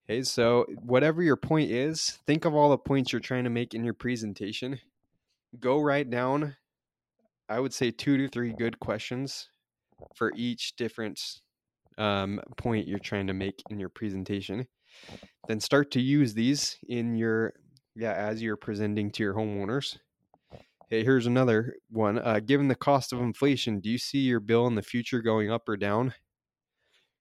Okay, 0.05 0.22
so 0.24 0.65
whatever 0.81 1.22
your 1.24 1.36
point 1.36 1.72
is, 1.72 2.19
think 2.25 2.45
of 2.45 2.53
all 2.53 2.69
the 2.69 2.77
points 2.77 3.12
you're 3.12 3.19
trying 3.19 3.43
to 3.43 3.50
make 3.50 3.74
in 3.74 3.83
your 3.83 3.93
presentation. 3.93 4.79
Go 5.60 5.81
write 5.81 6.10
down, 6.10 6.55
I 7.50 7.60
would 7.60 7.74
say, 7.74 7.91
two 7.91 8.17
to 8.17 8.27
three 8.27 8.53
good 8.53 8.79
questions 8.79 9.50
for 10.15 10.31
each 10.36 10.75
different 10.75 11.19
um, 11.98 12.39
point 12.57 12.88
you're 12.88 13.00
trying 13.00 13.27
to 13.27 13.33
make 13.33 13.62
in 13.69 13.79
your 13.79 13.89
presentation. 13.89 14.67
Then 15.48 15.60
start 15.60 15.91
to 15.91 16.01
use 16.01 16.33
these 16.33 16.77
in 16.88 17.15
your, 17.15 17.53
yeah, 17.96 18.14
as 18.14 18.42
you're 18.42 18.58
presenting 18.58 19.12
to 19.12 19.24
your 19.24 19.34
homeowners. 19.34 19.98
Hey, 20.90 21.04
here's 21.04 21.26
another 21.26 21.76
one. 21.90 22.20
Uh, 22.20 22.40
given 22.40 22.68
the 22.68 22.76
cost 22.76 23.14
of 23.14 23.22
inflation, 23.22 23.80
do 23.80 23.90
you 23.90 23.98
see 23.98 24.20
your 24.20 24.40
bill 24.40 24.68
in 24.68 24.76
the 24.76 24.82
future 24.82 25.22
going 25.22 25.52
up 25.52 25.68
or 25.68 25.78
down? 25.78 26.14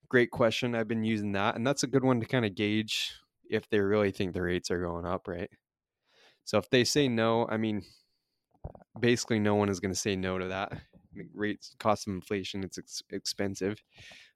great 0.08 0.30
question. 0.30 0.74
I've 0.74 0.88
been 0.88 1.04
using 1.04 1.32
that, 1.32 1.56
and 1.56 1.66
that's 1.66 1.84
a 1.84 1.86
good 1.86 2.04
one 2.04 2.20
to 2.20 2.26
kind 2.26 2.44
of 2.44 2.54
gauge 2.54 3.14
if 3.48 3.66
they 3.70 3.80
really 3.80 4.10
think 4.10 4.34
the 4.34 4.42
rates 4.42 4.70
are 4.70 4.78
going 4.78 5.06
up, 5.06 5.26
right? 5.26 5.48
So 6.44 6.58
if 6.58 6.68
they 6.68 6.84
say 6.84 7.08
no, 7.08 7.46
I 7.48 7.56
mean, 7.56 7.82
basically 9.00 9.38
no 9.38 9.54
one 9.54 9.70
is 9.70 9.80
going 9.80 9.92
to 9.92 9.98
say 9.98 10.14
no 10.14 10.38
to 10.38 10.48
that. 10.48 10.72
rates 11.34 11.74
cost 11.78 12.06
of 12.06 12.14
inflation 12.14 12.64
it's 12.64 12.78
ex- 12.78 13.02
expensive 13.10 13.82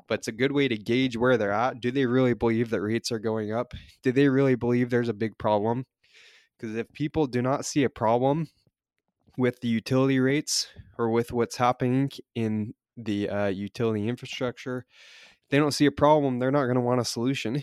but 0.08 0.18
it's 0.18 0.28
a 0.28 0.32
good 0.32 0.52
way 0.52 0.68
to 0.68 0.76
gauge 0.76 1.16
where 1.16 1.38
they're 1.38 1.50
at 1.50 1.80
do 1.80 1.90
they 1.90 2.04
really 2.04 2.34
believe 2.34 2.68
that 2.68 2.82
rates 2.82 3.10
are 3.10 3.18
going 3.18 3.50
up 3.50 3.72
do 4.02 4.12
they 4.12 4.28
really 4.28 4.56
believe 4.56 4.90
there's 4.90 5.08
a 5.08 5.14
big 5.14 5.38
problem 5.38 5.86
because 6.58 6.76
if 6.76 6.92
people 6.92 7.26
do 7.26 7.42
not 7.42 7.64
see 7.64 7.84
a 7.84 7.90
problem 7.90 8.48
with 9.38 9.60
the 9.60 9.68
utility 9.68 10.18
rates 10.18 10.68
or 10.98 11.10
with 11.10 11.32
what's 11.32 11.56
happening 11.56 12.10
in 12.34 12.74
the 12.96 13.28
uh, 13.28 13.46
utility 13.46 14.08
infrastructure 14.08 14.86
they 15.50 15.58
don't 15.58 15.72
see 15.72 15.86
a 15.86 15.92
problem 15.92 16.38
they're 16.38 16.50
not 16.50 16.64
going 16.64 16.76
to 16.76 16.80
want 16.80 17.00
a 17.00 17.04
solution 17.04 17.62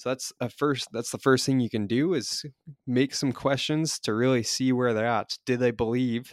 so 0.00 0.08
that's 0.08 0.32
a 0.40 0.48
first 0.48 0.88
that's 0.92 1.10
the 1.10 1.18
first 1.18 1.44
thing 1.44 1.60
you 1.60 1.68
can 1.68 1.86
do 1.86 2.14
is 2.14 2.46
make 2.86 3.14
some 3.14 3.32
questions 3.32 3.98
to 3.98 4.14
really 4.14 4.42
see 4.42 4.72
where 4.72 4.94
they're 4.94 5.04
at. 5.04 5.36
Did 5.44 5.60
they 5.60 5.72
believe? 5.72 6.32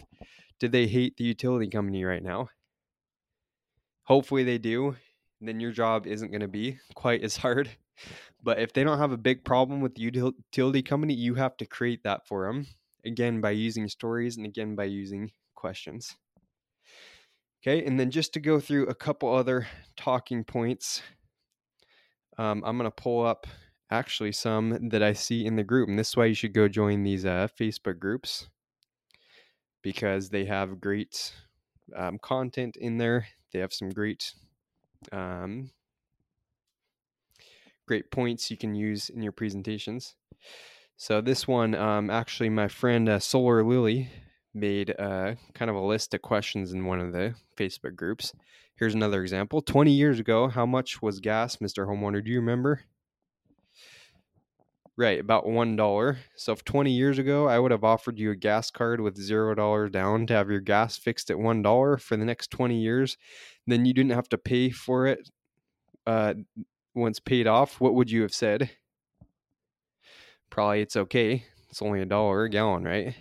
Did 0.58 0.72
they 0.72 0.86
hate 0.86 1.18
the 1.18 1.24
utility 1.24 1.68
company 1.68 2.02
right 2.02 2.22
now? 2.22 2.48
Hopefully 4.04 4.42
they 4.42 4.56
do. 4.56 4.96
Then 5.42 5.60
your 5.60 5.72
job 5.72 6.06
isn't 6.06 6.30
going 6.30 6.40
to 6.40 6.48
be 6.48 6.78
quite 6.94 7.22
as 7.22 7.36
hard. 7.36 7.68
But 8.42 8.60
if 8.60 8.72
they 8.72 8.84
don't 8.84 8.98
have 8.98 9.12
a 9.12 9.16
big 9.16 9.44
problem 9.44 9.80
with 9.80 9.94
the 9.94 10.02
utility 10.02 10.82
company, 10.82 11.14
you 11.14 11.34
have 11.34 11.56
to 11.56 11.66
create 11.66 12.04
that 12.04 12.26
for 12.26 12.46
them. 12.46 12.66
Again, 13.04 13.40
by 13.40 13.50
using 13.50 13.88
stories 13.88 14.36
and 14.36 14.46
again 14.46 14.74
by 14.74 14.84
using 14.84 15.32
questions. 15.54 16.16
Okay, 17.62 17.84
and 17.84 17.98
then 17.98 18.10
just 18.10 18.32
to 18.34 18.40
go 18.40 18.60
through 18.60 18.86
a 18.86 18.94
couple 18.94 19.34
other 19.34 19.66
talking 19.96 20.44
points 20.44 21.02
um, 22.38 22.62
I'm 22.64 22.78
going 22.78 22.90
to 22.90 22.94
pull 22.94 23.26
up 23.26 23.46
actually 23.90 24.32
some 24.32 24.88
that 24.90 25.02
I 25.02 25.12
see 25.12 25.44
in 25.44 25.56
the 25.56 25.64
group. 25.64 25.88
And 25.88 25.98
this 25.98 26.10
is 26.10 26.16
why 26.16 26.26
you 26.26 26.34
should 26.34 26.54
go 26.54 26.68
join 26.68 27.02
these 27.02 27.26
uh, 27.26 27.48
Facebook 27.58 27.98
groups 27.98 28.48
because 29.82 30.30
they 30.30 30.44
have 30.44 30.80
great 30.80 31.32
um, 31.96 32.18
content 32.18 32.76
in 32.76 32.98
there. 32.98 33.26
They 33.52 33.58
have 33.58 33.72
some 33.72 33.90
great, 33.90 34.34
um, 35.10 35.70
great 37.88 38.10
points 38.12 38.50
you 38.50 38.56
can 38.56 38.74
use 38.74 39.08
in 39.08 39.22
your 39.22 39.32
presentations. 39.32 40.14
So 40.96 41.20
this 41.20 41.48
one, 41.48 41.74
um, 41.74 42.10
actually, 42.10 42.50
my 42.50 42.68
friend 42.68 43.08
uh, 43.08 43.18
Solar 43.18 43.64
Lily 43.64 44.10
made 44.54 44.94
uh, 44.98 45.34
kind 45.54 45.70
of 45.70 45.76
a 45.76 45.80
list 45.80 46.14
of 46.14 46.22
questions 46.22 46.72
in 46.72 46.84
one 46.84 47.00
of 47.00 47.12
the 47.12 47.34
Facebook 47.56 47.96
groups. 47.96 48.32
Here's 48.76 48.94
another 48.94 49.22
example. 49.22 49.60
20 49.60 49.90
years 49.90 50.20
ago, 50.20 50.48
how 50.48 50.66
much 50.66 51.02
was 51.02 51.18
gas, 51.18 51.56
Mr. 51.56 51.86
Homeowner? 51.86 52.24
Do 52.24 52.30
you 52.30 52.40
remember? 52.40 52.82
Right, 54.96 55.20
about 55.20 55.46
$1. 55.46 56.16
So 56.36 56.52
if 56.52 56.64
20 56.64 56.90
years 56.90 57.18
ago 57.18 57.46
I 57.46 57.58
would 57.58 57.70
have 57.70 57.84
offered 57.84 58.18
you 58.18 58.32
a 58.32 58.36
gas 58.36 58.70
card 58.70 59.00
with 59.00 59.16
$0 59.16 59.92
down 59.92 60.26
to 60.26 60.34
have 60.34 60.50
your 60.50 60.60
gas 60.60 60.96
fixed 60.96 61.30
at 61.30 61.36
$1 61.36 62.00
for 62.00 62.16
the 62.16 62.24
next 62.24 62.50
20 62.50 62.80
years, 62.80 63.16
then 63.66 63.84
you 63.84 63.94
didn't 63.94 64.12
have 64.12 64.28
to 64.30 64.38
pay 64.38 64.70
for 64.70 65.06
it 65.06 65.30
uh, 66.08 66.34
once 66.94 67.20
paid 67.20 67.46
off, 67.46 67.80
what 67.80 67.94
would 67.94 68.10
you 68.10 68.22
have 68.22 68.34
said? 68.34 68.70
Probably 70.50 70.80
it's 70.80 70.96
okay. 70.96 71.44
It's 71.70 71.82
only 71.82 72.00
a 72.00 72.06
dollar 72.06 72.44
a 72.44 72.50
gallon, 72.50 72.84
right? 72.84 73.14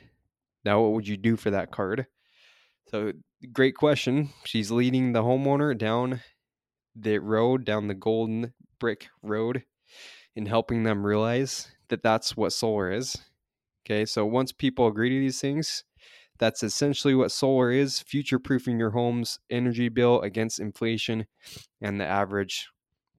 Now, 0.63 0.81
what 0.81 0.93
would 0.93 1.07
you 1.07 1.17
do 1.17 1.35
for 1.35 1.51
that 1.51 1.71
card? 1.71 2.07
So 2.89 3.13
great 3.51 3.75
question. 3.75 4.29
She's 4.45 4.71
leading 4.71 5.11
the 5.11 5.23
homeowner 5.23 5.77
down 5.77 6.21
the 6.95 7.19
road, 7.19 7.65
down 7.65 7.87
the 7.87 7.93
golden 7.93 8.53
brick 8.79 9.09
road, 9.21 9.63
and 10.35 10.47
helping 10.47 10.83
them 10.83 11.05
realize 11.05 11.69
that 11.89 12.03
that's 12.03 12.35
what 12.35 12.53
solar 12.53 12.91
is. 12.91 13.15
Okay, 13.85 14.05
so 14.05 14.25
once 14.25 14.51
people 14.51 14.87
agree 14.87 15.09
to 15.09 15.19
these 15.19 15.39
things, 15.39 15.83
that's 16.39 16.63
essentially 16.63 17.15
what 17.15 17.31
solar 17.31 17.71
is 17.71 17.99
future 17.99 18.39
proofing 18.39 18.79
your 18.79 18.91
home's 18.91 19.39
energy 19.49 19.89
bill 19.89 20.21
against 20.21 20.59
inflation 20.59 21.25
and 21.81 21.99
the 21.99 22.05
average 22.05 22.67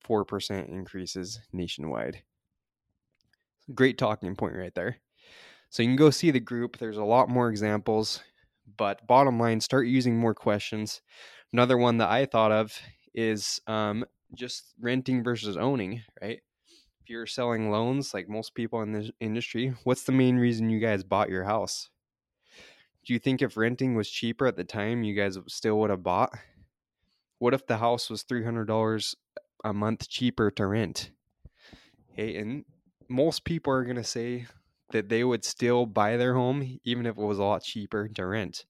4% 0.08 0.68
increases 0.68 1.40
nationwide. 1.52 2.22
Great 3.74 3.98
talking 3.98 4.34
point 4.34 4.56
right 4.56 4.74
there. 4.74 4.98
So 5.70 5.82
you 5.82 5.88
can 5.90 5.96
go 5.96 6.10
see 6.10 6.30
the 6.30 6.40
group. 6.40 6.78
There's 6.78 6.96
a 6.96 7.04
lot 7.04 7.28
more 7.28 7.50
examples. 7.50 8.22
But 8.76 9.06
bottom 9.06 9.38
line, 9.38 9.60
start 9.60 9.86
using 9.86 10.16
more 10.16 10.34
questions. 10.34 11.02
Another 11.52 11.76
one 11.76 11.98
that 11.98 12.10
I 12.10 12.26
thought 12.26 12.52
of 12.52 12.78
is 13.14 13.60
um, 13.66 14.04
just 14.34 14.74
renting 14.80 15.22
versus 15.22 15.56
owning, 15.56 16.02
right? 16.20 16.40
If 17.02 17.08
you're 17.08 17.26
selling 17.26 17.70
loans, 17.70 18.12
like 18.12 18.28
most 18.28 18.54
people 18.54 18.82
in 18.82 18.92
this 18.92 19.10
industry, 19.20 19.74
what's 19.84 20.04
the 20.04 20.12
main 20.12 20.36
reason 20.36 20.70
you 20.70 20.80
guys 20.80 21.02
bought 21.02 21.30
your 21.30 21.44
house? 21.44 21.88
Do 23.06 23.14
you 23.14 23.18
think 23.18 23.40
if 23.40 23.56
renting 23.56 23.94
was 23.94 24.10
cheaper 24.10 24.46
at 24.46 24.56
the 24.56 24.64
time, 24.64 25.02
you 25.02 25.14
guys 25.14 25.38
still 25.46 25.78
would 25.80 25.90
have 25.90 26.02
bought? 26.02 26.32
What 27.38 27.54
if 27.54 27.66
the 27.66 27.78
house 27.78 28.10
was 28.10 28.24
$300 28.24 29.14
a 29.64 29.72
month 29.72 30.08
cheaper 30.08 30.50
to 30.52 30.66
rent? 30.66 31.10
Hey, 32.12 32.36
and 32.36 32.64
most 33.08 33.44
people 33.44 33.72
are 33.72 33.84
going 33.84 33.96
to 33.96 34.04
say, 34.04 34.46
that 34.90 35.08
they 35.08 35.24
would 35.24 35.44
still 35.44 35.86
buy 35.86 36.16
their 36.16 36.34
home 36.34 36.80
even 36.84 37.06
if 37.06 37.16
it 37.16 37.22
was 37.22 37.38
a 37.38 37.44
lot 37.44 37.62
cheaper 37.62 38.08
to 38.08 38.26
rent. 38.26 38.64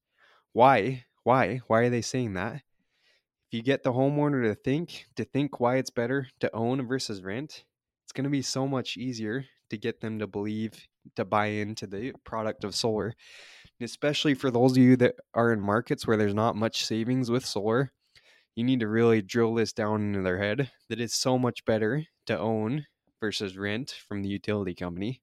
Why? 0.52 1.04
Why? 1.22 1.60
Why 1.66 1.80
are 1.82 1.90
they 1.90 2.02
saying 2.02 2.34
that? 2.34 2.56
If 2.56 3.52
you 3.52 3.62
get 3.62 3.82
the 3.82 3.92
homeowner 3.92 4.42
to 4.44 4.54
think, 4.54 5.06
to 5.16 5.24
think 5.24 5.60
why 5.60 5.76
it's 5.76 5.90
better 5.90 6.28
to 6.40 6.54
own 6.54 6.86
versus 6.86 7.22
rent, 7.22 7.64
it's 8.04 8.12
going 8.12 8.24
to 8.24 8.30
be 8.30 8.42
so 8.42 8.66
much 8.66 8.96
easier 8.96 9.44
to 9.70 9.78
get 9.78 10.00
them 10.00 10.18
to 10.18 10.26
believe, 10.26 10.86
to 11.16 11.24
buy 11.24 11.46
into 11.46 11.86
the 11.86 12.12
product 12.24 12.64
of 12.64 12.74
solar. 12.74 13.14
Especially 13.80 14.34
for 14.34 14.50
those 14.50 14.72
of 14.72 14.78
you 14.78 14.96
that 14.96 15.14
are 15.34 15.52
in 15.52 15.60
markets 15.60 16.06
where 16.06 16.16
there's 16.16 16.34
not 16.34 16.56
much 16.56 16.84
savings 16.84 17.30
with 17.30 17.46
solar, 17.46 17.92
you 18.58 18.64
need 18.64 18.80
to 18.80 18.88
really 18.88 19.22
drill 19.22 19.54
this 19.54 19.72
down 19.72 20.02
into 20.02 20.22
their 20.22 20.38
head 20.38 20.70
that 20.88 21.00
it's 21.00 21.16
so 21.16 21.38
much 21.38 21.64
better 21.64 22.04
to 22.26 22.38
own 22.38 22.86
versus 23.20 23.56
rent 23.56 23.94
from 24.08 24.22
the 24.22 24.28
utility 24.28 24.74
company 24.74 25.22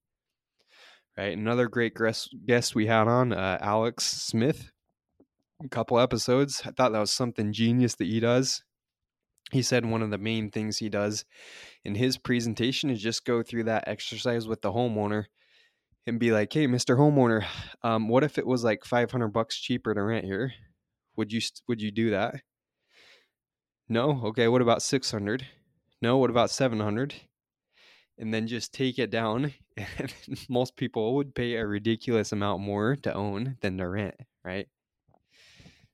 right? 1.17 1.37
Another 1.37 1.67
great 1.67 1.95
guest 2.45 2.75
we 2.75 2.87
had 2.87 3.07
on, 3.07 3.33
uh, 3.33 3.57
Alex 3.61 4.05
Smith, 4.05 4.71
a 5.63 5.69
couple 5.69 5.99
episodes. 5.99 6.61
I 6.65 6.71
thought 6.71 6.91
that 6.91 6.99
was 6.99 7.11
something 7.11 7.53
genius 7.53 7.95
that 7.95 8.05
he 8.07 8.19
does. 8.19 8.63
He 9.51 9.61
said 9.61 9.85
one 9.85 10.01
of 10.01 10.09
the 10.09 10.17
main 10.17 10.49
things 10.49 10.77
he 10.77 10.89
does 10.89 11.23
in 11.83 11.95
his 11.95 12.17
presentation 12.17 12.89
is 12.89 13.01
just 13.01 13.25
go 13.25 13.43
through 13.43 13.65
that 13.65 13.87
exercise 13.87 14.47
with 14.47 14.61
the 14.61 14.71
homeowner 14.71 15.25
and 16.07 16.19
be 16.19 16.31
like, 16.31 16.51
"Hey, 16.51 16.67
Mr. 16.67 16.97
Homeowner, 16.97 17.45
um, 17.83 18.07
what 18.09 18.23
if 18.23 18.37
it 18.37 18.47
was 18.47 18.63
like 18.63 18.83
500 18.85 19.29
bucks 19.29 19.57
cheaper 19.57 19.93
to 19.93 20.01
rent 20.01 20.25
here? 20.25 20.53
Would 21.15 21.31
you 21.31 21.41
would 21.67 21.81
you 21.81 21.91
do 21.91 22.09
that?" 22.09 22.35
No. 23.89 24.21
Okay. 24.25 24.47
What 24.47 24.61
about 24.61 24.81
600? 24.81 25.45
No. 26.01 26.17
What 26.17 26.29
about 26.29 26.49
700? 26.49 27.15
and 28.17 28.33
then 28.33 28.47
just 28.47 28.73
take 28.73 28.99
it 28.99 29.09
down. 29.09 29.53
Most 30.49 30.75
people 30.75 31.15
would 31.15 31.35
pay 31.35 31.55
a 31.55 31.67
ridiculous 31.67 32.31
amount 32.31 32.61
more 32.61 32.95
to 32.97 33.13
own 33.13 33.57
than 33.61 33.77
to 33.77 33.87
rent, 33.87 34.15
right? 34.43 34.67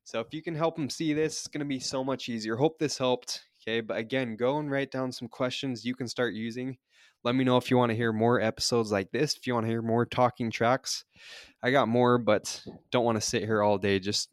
So 0.03 0.19
if 0.19 0.33
you 0.33 0.41
can 0.41 0.55
help 0.55 0.75
them 0.75 0.89
see 0.89 1.13
this, 1.13 1.39
it's 1.39 1.47
going 1.47 1.59
to 1.59 1.65
be 1.65 1.79
so 1.79 2.03
much 2.03 2.29
easier. 2.29 2.55
Hope 2.55 2.79
this 2.79 2.97
helped. 2.97 3.41
Okay, 3.61 3.81
but 3.81 3.97
again, 3.97 4.35
go 4.35 4.57
and 4.57 4.69
write 4.69 4.91
down 4.91 5.11
some 5.11 5.27
questions 5.27 5.85
you 5.85 5.95
can 5.95 6.07
start 6.07 6.33
using. 6.33 6.77
Let 7.23 7.35
me 7.35 7.43
know 7.43 7.57
if 7.57 7.69
you 7.69 7.77
want 7.77 7.91
to 7.91 7.95
hear 7.95 8.11
more 8.11 8.41
episodes 8.41 8.91
like 8.91 9.11
this. 9.11 9.35
If 9.35 9.45
you 9.45 9.53
want 9.53 9.65
to 9.65 9.71
hear 9.71 9.83
more 9.83 10.07
talking 10.07 10.49
tracks, 10.49 11.05
I 11.61 11.69
got 11.69 11.87
more, 11.87 12.17
but 12.17 12.63
don't 12.89 13.05
want 13.05 13.21
to 13.21 13.27
sit 13.27 13.43
here 13.43 13.61
all 13.61 13.77
day. 13.77 13.99
Just, 13.99 14.29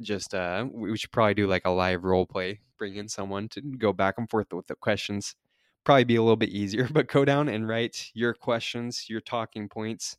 just 0.00 0.34
uh, 0.34 0.66
we 0.72 0.96
should 0.96 1.12
probably 1.12 1.34
do 1.34 1.46
like 1.46 1.66
a 1.66 1.70
live 1.70 2.04
role 2.04 2.26
play. 2.26 2.60
Bring 2.78 2.96
in 2.96 3.08
someone 3.08 3.48
to 3.50 3.60
go 3.60 3.92
back 3.92 4.14
and 4.18 4.28
forth 4.28 4.52
with 4.52 4.66
the 4.66 4.74
questions 4.74 5.34
probably 5.84 6.04
be 6.04 6.16
a 6.16 6.22
little 6.22 6.36
bit 6.36 6.50
easier, 6.50 6.88
but 6.92 7.08
go 7.08 7.24
down 7.24 7.48
and 7.48 7.68
write 7.68 8.10
your 8.14 8.34
questions, 8.34 9.06
your 9.08 9.20
talking 9.20 9.68
points, 9.68 10.16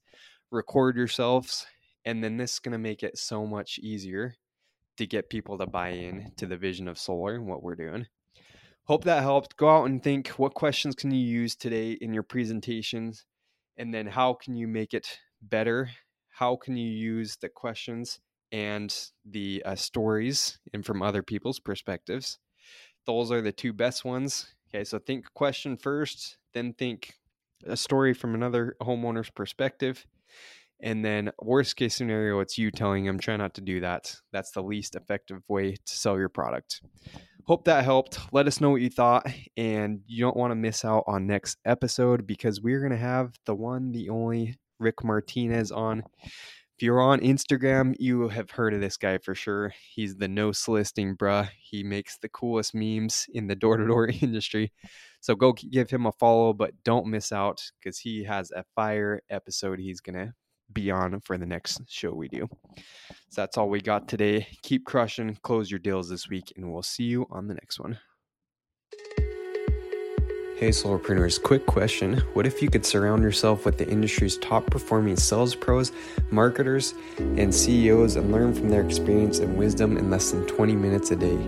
record 0.51 0.95
yourselves, 0.95 1.65
and 2.05 2.23
then 2.23 2.37
this 2.37 2.53
is 2.53 2.59
going 2.59 2.73
to 2.73 2.77
make 2.77 3.03
it 3.03 3.17
so 3.17 3.45
much 3.45 3.79
easier 3.79 4.35
to 4.97 5.07
get 5.07 5.29
people 5.29 5.57
to 5.57 5.65
buy 5.65 5.89
in 5.89 6.31
to 6.37 6.45
the 6.45 6.57
vision 6.57 6.87
of 6.87 6.99
solar 6.99 7.35
and 7.35 7.47
what 7.47 7.63
we're 7.63 7.75
doing. 7.75 8.05
Hope 8.85 9.05
that 9.05 9.23
helped. 9.23 9.55
Go 9.55 9.69
out 9.69 9.85
and 9.85 10.03
think 10.03 10.27
what 10.29 10.53
questions 10.53 10.93
can 10.93 11.11
you 11.11 11.25
use 11.25 11.55
today 11.55 11.93
in 11.93 12.13
your 12.13 12.23
presentations 12.23 13.25
and 13.77 13.93
then 13.93 14.05
how 14.05 14.33
can 14.33 14.55
you 14.55 14.67
make 14.67 14.93
it 14.93 15.19
better? 15.41 15.89
How 16.29 16.57
can 16.57 16.75
you 16.75 16.89
use 16.89 17.37
the 17.37 17.49
questions 17.49 18.19
and 18.53 18.95
the 19.25 19.61
uh, 19.65 19.75
stories 19.75 20.59
and 20.73 20.85
from 20.85 21.01
other 21.01 21.21
people's 21.21 21.59
perspectives? 21.59 22.39
Those 23.05 23.33
are 23.33 23.41
the 23.41 23.51
two 23.51 23.73
best 23.73 24.05
ones 24.05 24.53
Okay, 24.73 24.83
so 24.83 24.97
think 24.97 25.31
question 25.35 25.77
first, 25.77 26.37
then 26.53 26.73
think 26.73 27.13
a 27.67 27.77
story 27.77 28.13
from 28.13 28.33
another 28.33 28.75
homeowner's 28.81 29.29
perspective. 29.29 30.03
And 30.81 31.05
then, 31.05 31.31
worst 31.39 31.75
case 31.75 31.93
scenario, 31.93 32.39
it's 32.39 32.57
you 32.57 32.71
telling 32.71 33.05
them, 33.05 33.19
try 33.19 33.37
not 33.37 33.53
to 33.53 33.61
do 33.61 33.81
that. 33.81 34.15
That's 34.31 34.51
the 34.51 34.63
least 34.63 34.95
effective 34.95 35.43
way 35.47 35.73
to 35.73 35.95
sell 35.95 36.17
your 36.17 36.27
product. 36.27 36.81
Hope 37.45 37.65
that 37.65 37.83
helped. 37.83 38.17
Let 38.31 38.47
us 38.47 38.59
know 38.59 38.71
what 38.71 38.81
you 38.81 38.89
thought. 38.89 39.27
And 39.55 40.01
you 40.07 40.23
don't 40.23 40.35
want 40.35 40.51
to 40.51 40.55
miss 40.55 40.83
out 40.83 41.03
on 41.05 41.27
next 41.27 41.59
episode 41.65 42.25
because 42.25 42.59
we're 42.59 42.79
going 42.79 42.91
to 42.91 42.97
have 42.97 43.33
the 43.45 43.55
one, 43.55 43.91
the 43.91 44.09
only 44.09 44.57
Rick 44.79 45.03
Martinez 45.03 45.71
on. 45.71 46.03
You're 46.83 46.99
on 46.99 47.21
Instagram, 47.21 47.95
you 47.97 48.27
have 48.27 48.51
heard 48.51 48.73
of 48.73 48.81
this 48.81 48.97
guy 48.97 49.17
for 49.17 49.33
sure. 49.33 49.73
He's 49.95 50.17
the 50.17 50.27
no 50.27 50.51
soliciting 50.51 51.15
bruh. 51.15 51.47
He 51.57 51.81
makes 51.81 52.17
the 52.17 52.27
coolest 52.27 52.75
memes 52.75 53.25
in 53.33 53.47
the 53.47 53.55
door 53.55 53.77
to 53.77 53.87
door 53.87 54.09
industry. 54.21 54.73
So 55.21 55.33
go 55.33 55.53
give 55.53 55.89
him 55.89 56.05
a 56.05 56.11
follow, 56.11 56.51
but 56.51 56.73
don't 56.83 57.07
miss 57.07 57.31
out 57.31 57.63
because 57.79 57.99
he 57.99 58.25
has 58.25 58.51
a 58.51 58.65
fire 58.75 59.21
episode 59.29 59.79
he's 59.79 60.01
going 60.01 60.15
to 60.15 60.33
be 60.73 60.91
on 60.91 61.21
for 61.21 61.37
the 61.37 61.45
next 61.45 61.83
show 61.87 62.11
we 62.11 62.27
do. 62.27 62.49
So 63.29 63.41
that's 63.41 63.57
all 63.57 63.69
we 63.69 63.79
got 63.79 64.09
today. 64.09 64.45
Keep 64.63 64.83
crushing, 64.83 65.37
close 65.41 65.71
your 65.71 65.79
deals 65.79 66.09
this 66.09 66.27
week, 66.27 66.51
and 66.57 66.69
we'll 66.69 66.83
see 66.83 67.05
you 67.05 67.25
on 67.31 67.47
the 67.47 67.53
next 67.53 67.79
one. 67.79 67.97
Hey, 70.55 70.69
solarpreneurs, 70.69 71.41
quick 71.41 71.65
question. 71.65 72.17
What 72.33 72.45
if 72.45 72.61
you 72.61 72.69
could 72.69 72.85
surround 72.85 73.23
yourself 73.23 73.65
with 73.65 73.79
the 73.79 73.89
industry's 73.89 74.37
top 74.37 74.67
performing 74.67 75.15
sales 75.15 75.55
pros, 75.55 75.91
marketers, 76.29 76.93
and 77.17 77.53
CEOs 77.53 78.17
and 78.17 78.31
learn 78.31 78.53
from 78.53 78.69
their 78.69 78.85
experience 78.85 79.39
and 79.39 79.57
wisdom 79.57 79.97
in 79.97 80.11
less 80.11 80.29
than 80.29 80.45
20 80.45 80.75
minutes 80.75 81.09
a 81.09 81.15
day? 81.15 81.39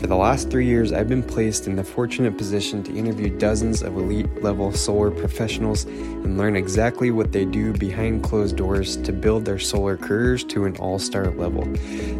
For 0.00 0.06
the 0.06 0.16
last 0.16 0.48
three 0.48 0.64
years, 0.64 0.94
I've 0.94 1.10
been 1.10 1.22
placed 1.22 1.66
in 1.66 1.76
the 1.76 1.84
fortunate 1.84 2.38
position 2.38 2.82
to 2.84 2.96
interview 2.96 3.28
dozens 3.36 3.82
of 3.82 3.98
elite 3.98 4.42
level 4.42 4.72
solar 4.72 5.10
professionals 5.10 5.84
and 5.84 6.38
learn 6.38 6.56
exactly 6.56 7.10
what 7.10 7.32
they 7.32 7.44
do 7.44 7.74
behind 7.74 8.22
closed 8.22 8.56
doors 8.56 8.96
to 8.96 9.12
build 9.12 9.44
their 9.44 9.58
solar 9.58 9.98
careers 9.98 10.42
to 10.44 10.64
an 10.64 10.74
all 10.78 10.98
star 10.98 11.26
level. 11.32 11.66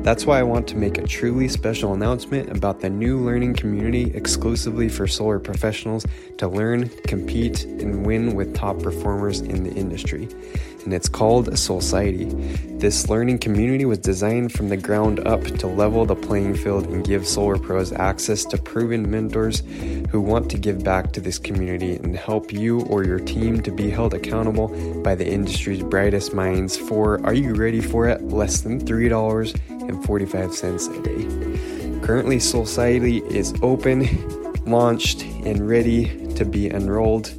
That's 0.02 0.26
why 0.26 0.40
I 0.40 0.42
want 0.42 0.68
to 0.68 0.76
make 0.76 0.98
a 0.98 1.06
truly 1.06 1.48
special 1.48 1.94
announcement 1.94 2.54
about 2.54 2.80
the 2.80 2.90
new 2.90 3.18
learning 3.18 3.54
community 3.54 4.10
exclusively 4.14 4.90
for 4.90 5.06
solar 5.06 5.38
professionals 5.38 6.04
to 6.40 6.48
learn, 6.48 6.90
compete, 7.06 7.64
and 7.64 8.04
win 8.04 8.34
with 8.34 8.54
top 8.54 8.82
performers 8.82 9.40
in 9.40 9.64
the 9.64 9.72
industry 9.72 10.28
and 10.84 10.92
it's 10.94 11.08
called 11.08 11.48
Solciety. 11.50 12.30
This 12.80 13.08
learning 13.08 13.38
community 13.38 13.84
was 13.84 13.98
designed 13.98 14.52
from 14.52 14.68
the 14.68 14.76
ground 14.76 15.26
up 15.26 15.42
to 15.42 15.66
level 15.66 16.06
the 16.06 16.14
playing 16.16 16.54
field 16.54 16.86
and 16.86 17.04
give 17.04 17.26
solar 17.26 17.58
pros 17.58 17.92
access 17.92 18.44
to 18.46 18.58
proven 18.58 19.08
mentors 19.10 19.62
who 20.10 20.20
want 20.20 20.50
to 20.50 20.58
give 20.58 20.82
back 20.82 21.12
to 21.12 21.20
this 21.20 21.38
community 21.38 21.94
and 21.96 22.16
help 22.16 22.52
you 22.52 22.80
or 22.82 23.04
your 23.04 23.20
team 23.20 23.60
to 23.62 23.70
be 23.70 23.90
held 23.90 24.14
accountable 24.14 24.68
by 25.02 25.14
the 25.14 25.26
industry's 25.26 25.82
brightest 25.82 26.34
minds 26.34 26.76
for, 26.76 27.24
are 27.24 27.34
you 27.34 27.54
ready 27.54 27.80
for 27.80 28.08
it? 28.08 28.20
Less 28.22 28.62
than 28.62 28.84
$3.45 28.84 30.98
a 30.98 31.02
day. 31.02 31.26
Currently, 32.06 32.38
Solciety 32.38 33.20
is 33.30 33.54
open, 33.62 34.08
launched, 34.64 35.22
and 35.22 35.68
ready 35.68 36.19
to 36.36 36.44
be 36.44 36.70
enrolled. 36.70 37.32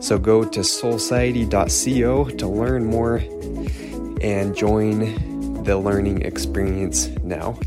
So 0.00 0.18
go 0.18 0.44
to 0.44 0.60
solciety.co 0.60 2.24
to 2.24 2.48
learn 2.48 2.84
more 2.84 3.16
and 4.20 4.56
join 4.56 5.62
the 5.64 5.76
learning 5.76 6.22
experience 6.22 7.08
now. 7.22 7.58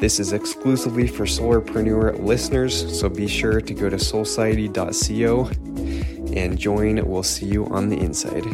This 0.00 0.18
is 0.18 0.32
exclusively 0.32 1.06
for 1.06 1.26
Solarpreneur 1.26 2.18
listeners, 2.24 2.98
so 2.98 3.08
be 3.08 3.28
sure 3.28 3.60
to 3.60 3.74
go 3.74 3.88
to 3.88 3.96
solciety.co 3.96 5.50
and 6.34 6.58
join. 6.58 7.08
We'll 7.08 7.22
see 7.22 7.46
you 7.46 7.66
on 7.66 7.88
the 7.88 7.98
inside. 7.98 8.44